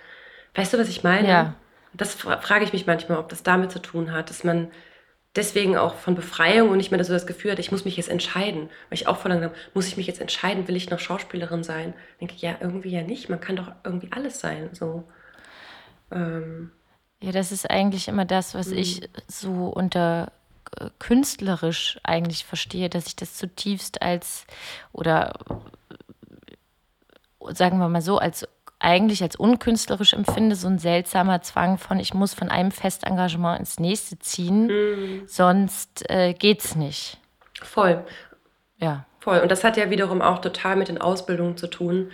[0.55, 1.29] Weißt du, was ich meine?
[1.29, 1.55] Ja.
[1.95, 4.71] Das fra frage ich mich manchmal, ob das damit zu tun hat, dass man
[5.37, 8.09] deswegen auch von Befreiung und nicht mehr so das Gefühl hat, ich muss mich jetzt
[8.11, 8.63] entscheiden.
[8.89, 11.95] Weil ich auch vor langem, muss ich mich jetzt entscheiden, will ich noch Schauspielerin sein?
[12.21, 13.29] Denke ich, ja, irgendwie ja nicht.
[13.29, 14.71] Man kann doch irgendwie alles sein.
[14.75, 15.05] So.
[16.11, 16.73] Ähm,
[17.23, 19.09] Ja, das ist eigentlich immer das, was ich Mhm.
[19.29, 20.33] so unter
[20.79, 24.47] äh, künstlerisch eigentlich verstehe, dass ich das zutiefst als
[24.93, 25.33] oder
[27.53, 28.47] sagen wir mal so, als
[28.81, 33.79] eigentlich als unkünstlerisch empfinde, so ein seltsamer Zwang von, ich muss von einem Festengagement ins
[33.81, 35.23] nächste ziehen, Mhm.
[35.27, 37.19] sonst äh, geht's nicht.
[37.63, 38.05] voll.
[38.79, 39.07] Ja.
[39.21, 39.39] Voll.
[39.39, 42.11] Und das hat ja wiederum auch total mit den Ausbildungen zu tun.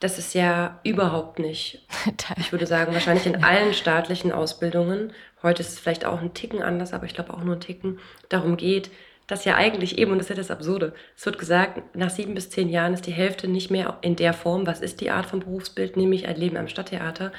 [0.00, 1.86] Das ist ja überhaupt nicht,
[2.38, 5.12] ich würde sagen, wahrscheinlich in allen staatlichen Ausbildungen,
[5.42, 7.98] heute ist es vielleicht auch ein Ticken anders, aber ich glaube auch nur ein Ticken,
[8.30, 8.90] darum geht,
[9.26, 12.34] dass ja eigentlich eben, und das ist ja das Absurde, es wird gesagt, nach sieben
[12.34, 15.26] bis zehn Jahren ist die Hälfte nicht mehr in der Form, was ist die Art
[15.26, 17.32] von Berufsbild, nämlich ein Leben am Stadttheater.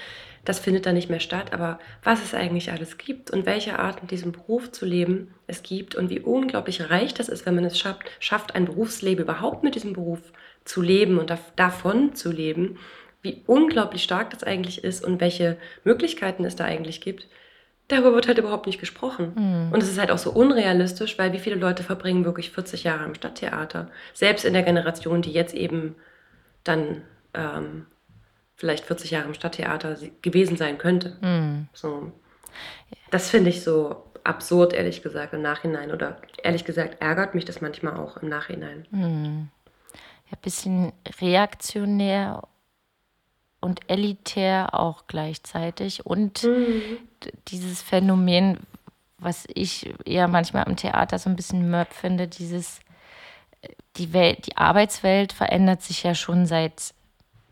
[0.46, 4.06] Das findet da nicht mehr statt, aber was es eigentlich alles gibt und welche Arten
[4.08, 7.80] diesem Beruf zu leben es gibt und wie unglaublich reich das ist, wenn man es
[7.80, 10.20] schafft, schafft ein Berufsleben überhaupt mit diesem Beruf
[10.64, 12.78] zu leben und dav- davon zu leben,
[13.24, 17.28] wie unglaublich stark das eigentlich ist und welche Möglichkeiten es da eigentlich gibt,
[17.88, 19.70] darüber wird halt überhaupt nicht gesprochen.
[19.72, 23.06] Und es ist halt auch so unrealistisch, weil wie viele Leute verbringen wirklich 40 Jahre
[23.06, 23.90] im Stadttheater?
[24.14, 25.96] Selbst in der Generation, die jetzt eben
[26.64, 27.02] dann
[27.34, 27.86] ähm,
[28.56, 31.18] vielleicht 40 Jahre im Stadttheater gewesen sein könnte.
[31.22, 31.68] Hm.
[31.74, 32.12] So.
[33.12, 35.92] Das finde ich so absurd, ehrlich gesagt, im Nachhinein.
[35.92, 38.86] Oder ehrlich gesagt, ärgert mich das manchmal auch im Nachhinein.
[38.92, 39.50] Hm.
[40.32, 42.48] Ja, bisschen reaktionär
[43.66, 46.06] und elitär auch gleichzeitig.
[46.06, 46.44] Und
[47.24, 48.60] d- dieses Phänomen,
[49.18, 52.80] was ich eher manchmal am Theater so ein bisschen mörb finde, dieses,
[53.62, 56.94] äh, die Welt, die Arbeitswelt verändert sich ja schon seit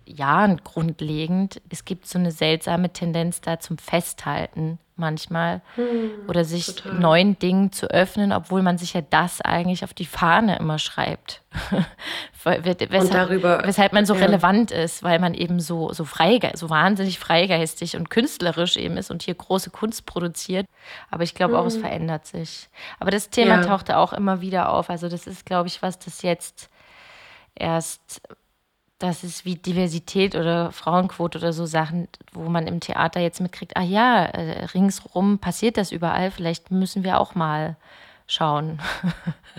[0.06, 1.62] Jahren grundlegend.
[1.70, 5.62] Es gibt so eine seltsame Tendenz da zum Festhalten manchmal
[6.28, 7.00] oder sich total.
[7.00, 11.42] neuen Dingen zu öffnen, obwohl man sich ja das eigentlich auf die Fahne immer schreibt.
[12.46, 14.26] Weshalb, darüber- weshalb man so ja.
[14.26, 19.12] relevant ist, weil man eben so, so, freige, so wahnsinnig freigeistig und künstlerisch eben ist
[19.12, 20.66] und hier große Kunst produziert.
[21.10, 22.68] Aber ich glaube auch, es verändert sich.
[23.00, 23.66] Aber das Thema Ja.
[23.66, 24.90] tauchte auch immer wieder auf.
[24.90, 26.70] Also das ist, glaube ich, was das jetzt
[27.56, 28.22] erst
[29.04, 33.76] das ist wie Diversität oder Frauenquote oder so Sachen, wo man im Theater jetzt mitkriegt,
[33.76, 37.76] ah ja, äh, ringsrum passiert das überall, vielleicht müssen wir auch mal
[38.28, 38.80] schauen.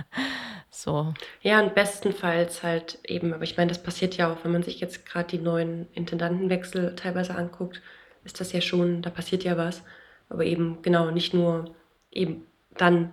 [0.70, 1.12] so.
[1.42, 4.80] Ja, und bestenfalls halt eben, aber ich meine, das passiert ja auch, wenn man sich
[4.80, 7.82] jetzt gerade die neuen Intendantenwechsel teilweise anguckt,
[8.24, 9.82] ist das ja schon, da passiert ja was.
[10.30, 11.74] Aber eben genau, nicht nur
[12.10, 12.46] eben
[12.78, 13.12] dann,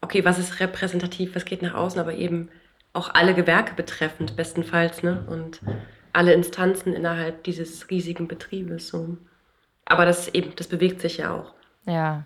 [0.00, 2.48] okay, was ist repräsentativ, was geht nach außen, aber eben
[2.92, 5.24] auch alle Gewerke betreffend, bestenfalls, ne?
[5.28, 5.60] Und
[6.12, 8.88] alle Instanzen innerhalb dieses riesigen Betriebes.
[8.88, 9.16] So.
[9.84, 11.54] Aber das eben, das bewegt sich ja auch.
[11.86, 12.24] Ja,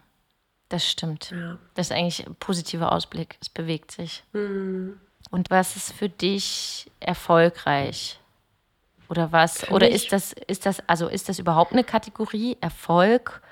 [0.69, 1.31] das stimmt.
[1.31, 1.59] Ja.
[1.75, 3.37] Das ist eigentlich ein positiver Ausblick.
[3.41, 4.25] Es bewegt sich.
[4.33, 4.99] Hm.
[5.31, 8.19] Und was ist für dich erfolgreich?
[9.09, 9.65] Oder was?
[9.65, 13.43] Für oder mich- ist das, ist das, also ist das überhaupt eine Kategorie Erfolg?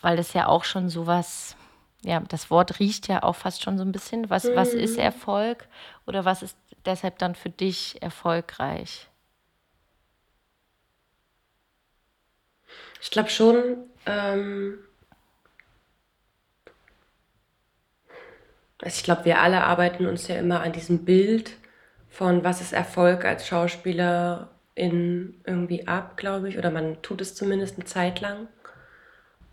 [0.00, 1.56] Weil das ja auch schon sowas,
[2.04, 4.28] ja, das Wort riecht ja auch fast schon so ein bisschen.
[4.30, 5.68] Was, was ist Erfolg?
[6.06, 9.08] Oder was ist deshalb dann für dich erfolgreich?
[13.00, 13.76] Ich glaube schon,
[14.06, 14.78] ähm,
[18.80, 21.56] also ich glaube, wir alle arbeiten uns ja immer an diesem Bild
[22.08, 27.34] von, was ist Erfolg als Schauspieler in irgendwie ab, glaube ich, oder man tut es
[27.34, 28.48] zumindest eine Zeit lang.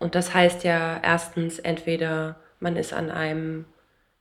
[0.00, 3.66] Und das heißt ja erstens, entweder man ist an einem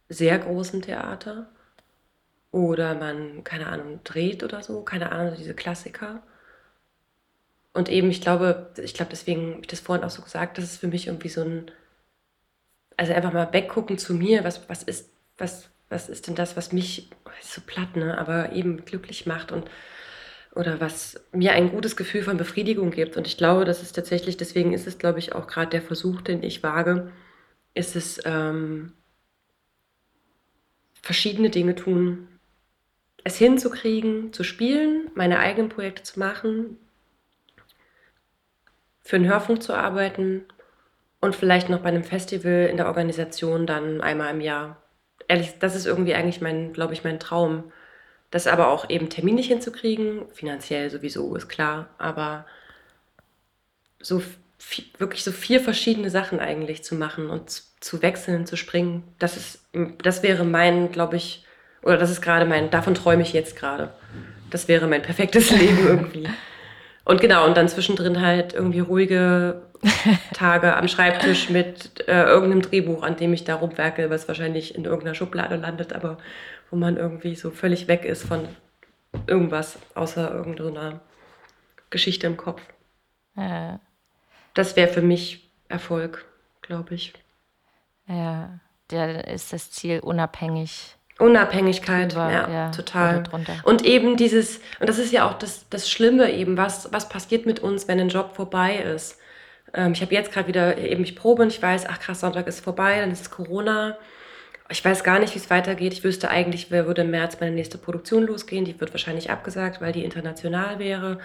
[0.09, 1.49] sehr großen Theater
[2.51, 6.21] oder man, keine Ahnung, dreht oder so, keine Ahnung, diese Klassiker.
[7.73, 10.65] Und eben, ich glaube, ich glaube, deswegen habe ich das vorhin auch so gesagt, das
[10.65, 11.71] ist für mich irgendwie so ein,
[12.97, 16.73] also einfach mal weggucken zu mir, was, was ist, was, was ist denn das, was
[16.73, 17.09] mich,
[17.41, 19.69] so platt, ne, aber eben glücklich macht und
[20.55, 23.17] oder was mir ein gutes Gefühl von Befriedigung gibt.
[23.17, 26.21] Und ich glaube, das ist tatsächlich, deswegen ist es, glaube ich, auch gerade der Versuch,
[26.21, 27.11] den ich wage,
[27.73, 28.93] ist es ähm,
[31.01, 32.27] verschiedene Dinge tun
[33.23, 36.77] es hinzukriegen, zu spielen, meine eigenen Projekte zu machen,
[39.01, 40.45] für einen Hörfunk zu arbeiten
[41.19, 44.81] und vielleicht noch bei einem Festival in der Organisation dann einmal im Jahr.
[45.27, 47.71] Ehrlich, das ist irgendwie eigentlich mein, glaube ich, mein Traum.
[48.31, 52.45] Das aber auch eben terminlich hinzukriegen, finanziell sowieso, ist klar, aber
[53.99, 54.21] so
[54.97, 59.37] wirklich so vier verschiedene Sachen eigentlich zu machen und zu, zu wechseln, zu springen, das
[59.37, 59.65] ist,
[60.03, 61.45] das wäre mein, glaube ich,
[61.81, 63.93] oder das ist gerade mein, davon träume ich jetzt gerade.
[64.49, 66.27] Das wäre mein perfektes Leben irgendwie.
[67.05, 69.61] Und genau, und dann zwischendrin halt irgendwie ruhige
[70.33, 74.83] Tage am Schreibtisch mit äh, irgendeinem Drehbuch, an dem ich da rumwerke, was wahrscheinlich in
[74.83, 76.17] irgendeiner Schublade landet, aber
[76.69, 78.47] wo man irgendwie so völlig weg ist von
[79.27, 81.01] irgendwas, außer irgendeiner
[81.89, 82.61] Geschichte im Kopf.
[83.35, 83.79] Ja.
[84.53, 86.25] Das wäre für mich Erfolg,
[86.61, 87.13] glaube ich.
[88.07, 93.23] Ja, da ist das Ziel unabhängig Unabhängigkeit, drüber, ja, ja, total.
[93.63, 97.45] Und eben dieses, und das ist ja auch das, das Schlimme eben, was, was passiert
[97.45, 99.19] mit uns, wenn ein Job vorbei ist.
[99.73, 102.47] Ähm, ich habe jetzt gerade wieder eben ich probe und ich weiß, ach krass, Sonntag
[102.47, 103.97] ist vorbei, dann ist Corona.
[104.71, 105.93] Ich weiß gar nicht, wie es weitergeht.
[105.93, 108.65] Ich wüsste eigentlich, wer würde im März meine nächste Produktion losgehen.
[108.65, 111.19] Die wird wahrscheinlich abgesagt, weil die international wäre.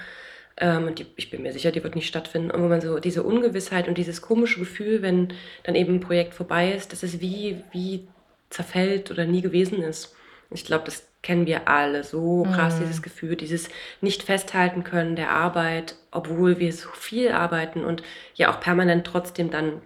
[0.57, 2.51] Ähm, und die, ich bin mir sicher, die wird nicht stattfinden.
[2.51, 5.35] Und wo man so diese Ungewissheit und dieses komische Gefühl, wenn
[5.65, 8.07] dann eben ein Projekt vorbei ist, das ist wie, wie
[8.51, 10.15] zerfällt oder nie gewesen ist.
[10.51, 12.83] Ich glaube, das kennen wir alle so krass, mhm.
[12.83, 13.69] dieses Gefühl, dieses
[14.01, 18.03] nicht festhalten können der Arbeit, obwohl wir so viel arbeiten und
[18.35, 19.83] ja auch permanent trotzdem dann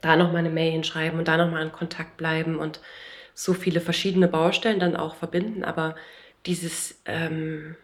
[0.00, 2.80] da nochmal eine Mail hinschreiben und da nochmal in Kontakt bleiben und
[3.34, 5.64] so viele verschiedene Baustellen dann auch verbinden.
[5.64, 5.94] Aber
[6.46, 7.76] dieses, ähm,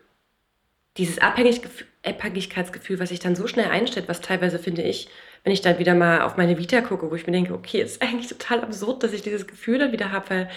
[0.97, 5.09] dieses Abhängigkeitsgefühl, was sich dann so schnell einstellt, was teilweise, finde ich,
[5.45, 8.03] wenn ich dann wieder mal auf meine Vita gucke, wo ich mir denke, okay, ist
[8.03, 10.51] eigentlich total absurd, dass ich dieses Gefühl dann wieder habe, weil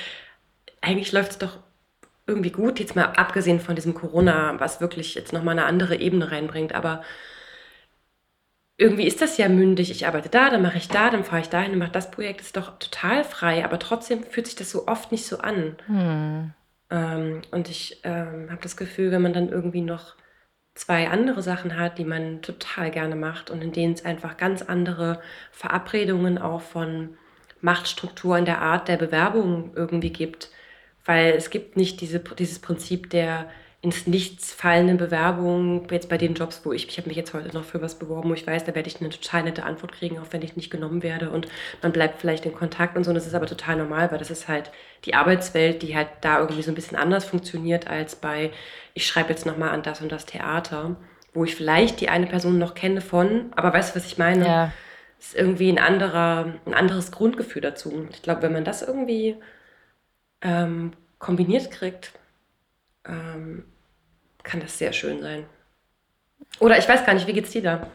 [0.81, 1.57] eigentlich läuft es doch
[2.25, 6.31] irgendwie gut, jetzt mal abgesehen von diesem Corona, was wirklich jetzt nochmal eine andere Ebene
[6.31, 7.03] reinbringt, aber
[8.79, 9.91] irgendwie ist das ja mündig.
[9.91, 12.39] Ich arbeite da, dann mache ich da, dann fahre ich dahin und mache das Projekt.
[12.39, 15.75] Das ist doch total frei, aber trotzdem fühlt sich das so oft nicht so an.
[15.87, 16.53] Hm.
[16.89, 20.15] Ähm, und ich ähm, habe das Gefühl, wenn man dann irgendwie noch
[20.75, 24.61] zwei andere Sachen hat, die man total gerne macht und in denen es einfach ganz
[24.61, 25.21] andere
[25.51, 27.17] Verabredungen auch von
[27.59, 30.51] Machtstruktur in der Art der Bewerbung irgendwie gibt.
[31.03, 33.49] Weil es gibt nicht diese, dieses Prinzip der
[33.81, 37.55] ins Nichts fallenden Bewerbungen, jetzt bei den Jobs, wo ich, ich habe mich jetzt heute
[37.55, 40.19] noch für was beworben, wo ich weiß, da werde ich eine total nette Antwort kriegen,
[40.19, 41.47] auch wenn ich nicht genommen werde und
[41.81, 43.11] man bleibt vielleicht in Kontakt und so.
[43.11, 44.71] Und das ist aber total normal, weil das ist halt
[45.05, 48.51] die Arbeitswelt, die halt da irgendwie so ein bisschen anders funktioniert als bei,
[48.95, 50.97] ich schreibe jetzt nochmal an das und das Theater,
[51.33, 54.45] wo ich vielleicht die eine Person noch kenne von, aber weißt du, was ich meine?
[54.45, 54.73] Ja.
[55.19, 58.07] Ist irgendwie ein anderer, ein anderes Grundgefühl dazu.
[58.11, 59.35] Ich glaube, wenn man das irgendwie
[60.41, 62.13] ähm, kombiniert kriegt,
[63.05, 63.65] ähm,
[64.43, 65.45] kann das sehr schön sein.
[66.59, 67.87] Oder ich weiß gar nicht, wie geht's dir da?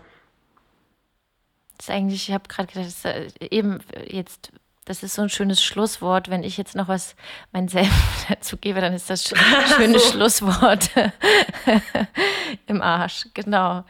[1.77, 4.53] Das ist eigentlich, ich habe gerade gedacht, das äh, eben jetzt,
[4.85, 6.31] das ist so ein schönes Schlusswort.
[6.31, 7.17] Wenn ich jetzt noch was
[7.53, 7.93] mein Selbst
[8.29, 10.13] dazu gebe, dann ist das ein schönes so.
[10.13, 10.91] Schlusswort
[12.67, 13.27] im Arsch.
[13.35, 13.85] Genau.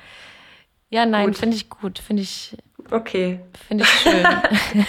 [0.91, 1.99] Ja, nein, finde ich gut.
[1.99, 2.57] Finde ich.
[2.91, 3.41] Okay.
[3.67, 4.25] Finde ich schön.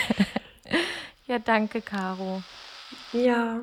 [1.27, 2.43] ja, danke, Caro.
[3.11, 3.61] Ja.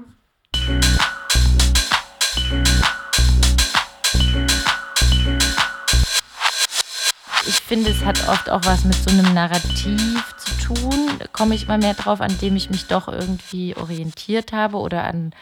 [7.46, 11.18] Ich finde, es hat oft auch was mit so einem Narrativ zu tun.
[11.18, 15.04] Da komme ich immer mehr drauf, an dem ich mich doch irgendwie orientiert habe oder
[15.04, 15.34] an,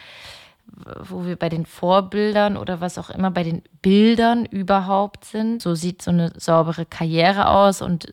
[0.65, 5.61] wo wir bei den Vorbildern oder was auch immer bei den Bildern überhaupt sind.
[5.61, 8.07] So sieht so eine saubere Karriere aus und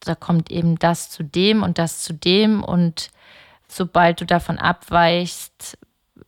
[0.00, 3.10] da kommt eben das zu dem und das zu dem und
[3.68, 5.78] sobald du davon abweichst,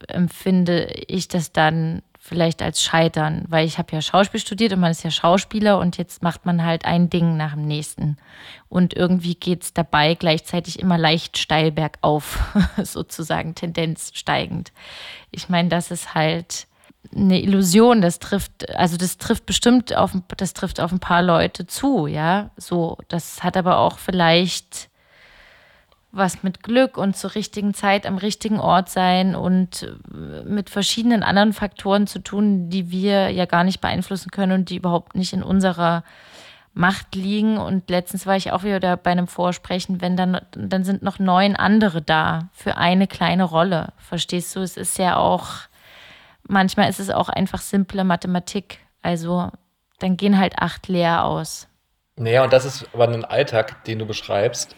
[0.08, 4.92] empfinde ich das dann vielleicht als Scheitern, weil ich habe ja Schauspiel studiert und man
[4.92, 8.16] ist ja Schauspieler und jetzt macht man halt ein Ding nach dem nächsten.
[8.68, 12.38] Und irgendwie geht es dabei gleichzeitig immer leicht steil bergauf,
[12.82, 14.72] sozusagen Tendenz steigend.
[15.32, 16.68] Ich meine, das ist halt
[17.12, 21.66] eine Illusion, das trifft, also das trifft bestimmt auf, das trifft auf ein paar Leute
[21.66, 22.50] zu, ja.
[22.56, 24.91] So, das hat aber auch vielleicht
[26.12, 31.22] was mit Glück und zur richtigen Zeit am richtigen Ort sein und äh, mit verschiedenen
[31.22, 35.32] anderen Faktoren zu tun, die wir ja gar nicht beeinflussen können und die überhaupt nicht
[35.32, 36.04] in unserer
[36.74, 37.56] Macht liegen.
[37.56, 41.56] Und letztens war ich auch wieder bei einem Vorsprechen, wenn dann, dann sind noch neun
[41.56, 43.94] andere da für eine kleine Rolle.
[43.96, 44.60] Verstehst du?
[44.60, 45.46] Es ist ja auch,
[46.46, 48.80] manchmal ist es auch einfach simple Mathematik.
[49.00, 49.50] Also
[49.98, 51.68] dann gehen halt acht leer aus.
[52.16, 54.76] Naja, und das ist aber ein Alltag, den du beschreibst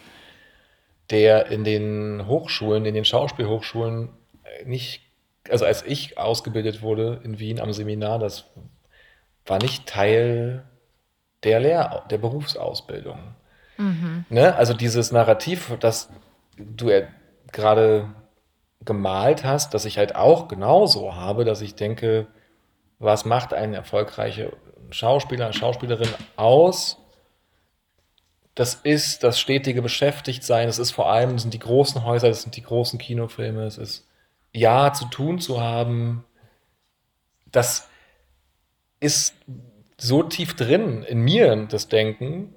[1.09, 4.09] der in den Hochschulen, in den Schauspielhochschulen
[4.43, 5.05] äh, nicht
[5.49, 8.45] also als ich ausgebildet wurde in Wien am Seminar, das
[9.45, 10.63] war nicht Teil
[11.43, 13.19] der Lehr der Berufsausbildung.
[13.77, 14.25] Mhm.
[14.29, 14.55] Ne?
[14.55, 16.09] Also dieses Narrativ, das
[16.57, 17.01] du ja
[17.51, 18.09] gerade
[18.83, 22.27] gemalt hast, dass ich halt auch genauso habe, dass ich denke,
[22.99, 24.53] was macht eine erfolgreiche
[24.89, 26.97] Schauspieler, Schauspielerin aus?
[28.55, 32.41] Das ist das stetige Beschäftigtsein, es ist vor allem, das sind die großen Häuser, das
[32.41, 34.07] sind die großen Kinofilme, es ist
[34.53, 36.23] Ja zu tun zu haben.
[37.51, 37.89] Das
[39.01, 39.35] ist
[39.97, 42.55] so tief drin in mir, das Denken,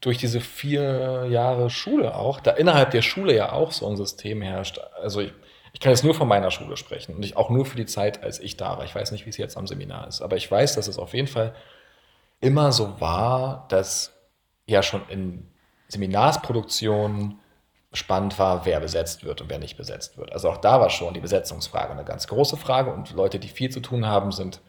[0.00, 4.42] durch diese vier Jahre Schule auch, da innerhalb der Schule ja auch so ein System
[4.42, 4.80] herrscht.
[5.00, 5.32] Also ich,
[5.72, 8.22] ich kann jetzt nur von meiner Schule sprechen und ich auch nur für die Zeit,
[8.22, 8.84] als ich da war.
[8.84, 11.14] Ich weiß nicht, wie es jetzt am Seminar ist, aber ich weiß, dass es auf
[11.14, 11.54] jeden Fall
[12.40, 14.11] immer so war, dass
[14.72, 15.46] ja schon in
[15.88, 17.38] Seminarsproduktionen
[17.92, 20.32] spannend war, wer besetzt wird und wer nicht besetzt wird.
[20.32, 23.70] Also auch da war schon die Besetzungsfrage eine ganz große Frage und Leute, die viel
[23.70, 24.60] zu tun haben, sind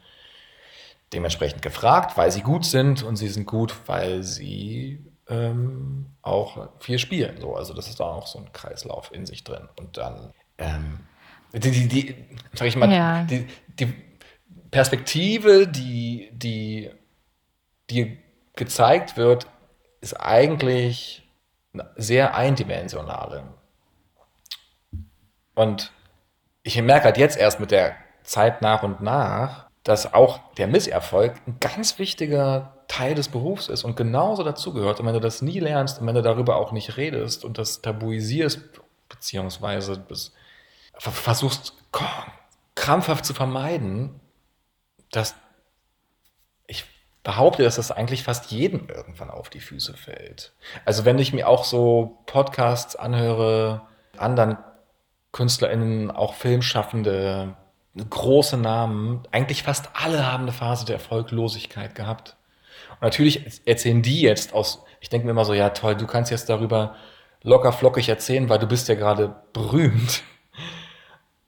[1.12, 6.98] dementsprechend gefragt, weil sie gut sind und sie sind gut, weil sie ähm, auch viel
[6.98, 7.40] spielen.
[7.40, 7.54] So.
[7.54, 9.68] Also das ist da auch so ein Kreislauf in sich drin.
[9.76, 11.00] Und dann, ähm,
[11.52, 12.14] die, die, die,
[12.52, 13.24] sag ich mal, ja.
[13.24, 13.46] die,
[13.78, 13.94] die
[14.70, 16.90] Perspektive, die, die,
[17.90, 18.18] die
[18.56, 19.46] gezeigt wird,
[20.04, 21.26] ist eigentlich
[21.96, 23.44] sehr eindimensionale.
[25.54, 25.92] Und
[26.62, 31.34] ich merke halt jetzt erst mit der Zeit nach und nach, dass auch der Misserfolg
[31.46, 35.00] ein ganz wichtiger Teil des Berufs ist und genauso dazugehört.
[35.00, 37.80] Und wenn du das nie lernst und wenn du darüber auch nicht redest und das
[37.80, 38.60] tabuisierst,
[39.08, 40.04] beziehungsweise
[40.98, 41.74] versuchst
[42.74, 44.20] krampfhaft zu vermeiden,
[45.10, 45.34] dass
[47.24, 50.52] behaupte, dass das eigentlich fast jedem irgendwann auf die Füße fällt.
[50.84, 53.82] Also wenn ich mir auch so Podcasts anhöre,
[54.16, 54.58] anderen
[55.32, 57.56] KünstlerInnen, auch Filmschaffende,
[58.10, 62.36] große Namen, eigentlich fast alle haben eine Phase der Erfolglosigkeit gehabt.
[62.92, 66.30] Und natürlich erzählen die jetzt aus, ich denke mir immer so, ja toll, du kannst
[66.30, 66.94] jetzt darüber
[67.42, 70.22] locker flockig erzählen, weil du bist ja gerade berühmt.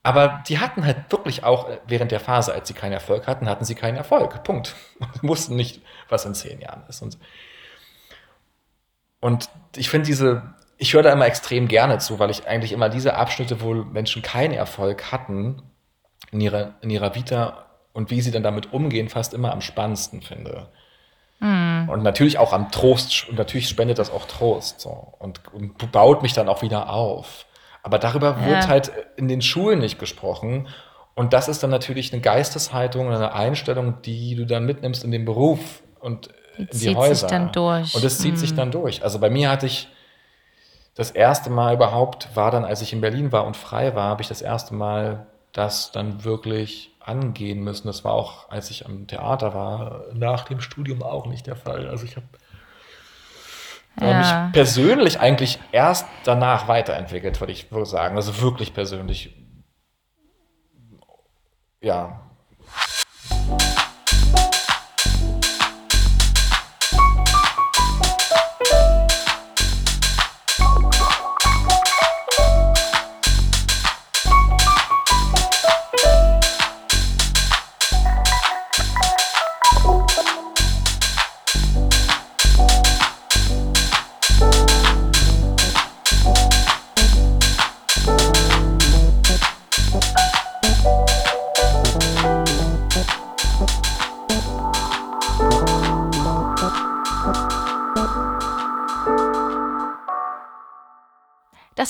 [0.06, 3.64] Aber die hatten halt wirklich auch während der Phase, als sie keinen Erfolg hatten, hatten
[3.64, 4.44] sie keinen Erfolg.
[4.44, 4.76] Punkt.
[5.22, 7.02] wussten nicht, was in zehn Jahren ist.
[7.02, 7.18] Und,
[9.18, 12.88] und ich finde diese, ich höre da immer extrem gerne zu, weil ich eigentlich immer
[12.88, 15.60] diese Abschnitte, wo Menschen keinen Erfolg hatten
[16.30, 20.22] in ihrer, in ihrer Vita und wie sie dann damit umgehen, fast immer am spannendsten
[20.22, 20.68] finde.
[21.40, 21.88] Mhm.
[21.88, 26.22] Und natürlich auch am Trost, und natürlich spendet das auch Trost so, und, und baut
[26.22, 27.45] mich dann auch wieder auf.
[27.86, 28.46] Aber darüber ja.
[28.46, 30.66] wird halt in den Schulen nicht gesprochen.
[31.14, 35.24] Und das ist dann natürlich eine Geisteshaltung, eine Einstellung, die du dann mitnimmst in den
[35.24, 37.14] Beruf und die in die zieht Häuser.
[37.14, 37.94] Sich dann durch.
[37.94, 38.38] Und das zieht mhm.
[38.38, 39.04] sich dann durch.
[39.04, 39.86] Also bei mir hatte ich
[40.96, 44.20] das erste Mal überhaupt, war dann, als ich in Berlin war und frei war, habe
[44.20, 47.86] ich das erste Mal das dann wirklich angehen müssen.
[47.86, 51.86] Das war auch, als ich am Theater war, nach dem Studium auch nicht der Fall.
[51.88, 52.26] Also ich habe
[54.00, 54.18] ja.
[54.18, 58.16] mich persönlich eigentlich erst danach weiterentwickelt, würde ich sagen.
[58.16, 59.34] Also wirklich persönlich.
[61.80, 62.20] Ja.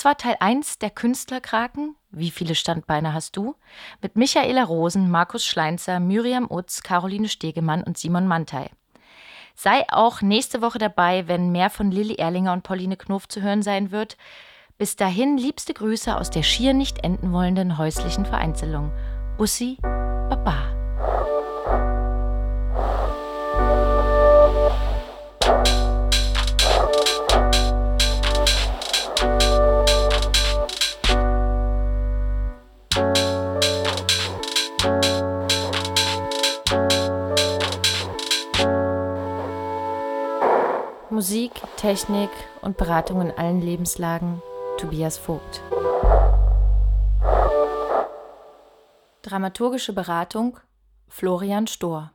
[0.06, 1.96] War Teil 1 der Künstlerkraken.
[2.12, 3.56] Wie viele Standbeine hast du?
[4.00, 8.70] Mit Michaela Rosen, Markus Schleinzer, Miriam Utz, Caroline Stegemann und Simon Mantei.
[9.56, 13.62] Sei auch nächste Woche dabei, wenn mehr von Lilly Erlinger und Pauline Knof zu hören
[13.62, 14.16] sein wird.
[14.78, 18.92] Bis dahin liebste Grüße aus der schier nicht enden wollenden häuslichen Vereinzelung.
[19.36, 20.75] Bussi, Baba.
[41.16, 42.28] Musik, Technik
[42.60, 44.42] und Beratung in allen Lebenslagen
[44.76, 45.62] Tobias Vogt.
[49.22, 50.58] Dramaturgische Beratung
[51.08, 52.12] Florian Stohr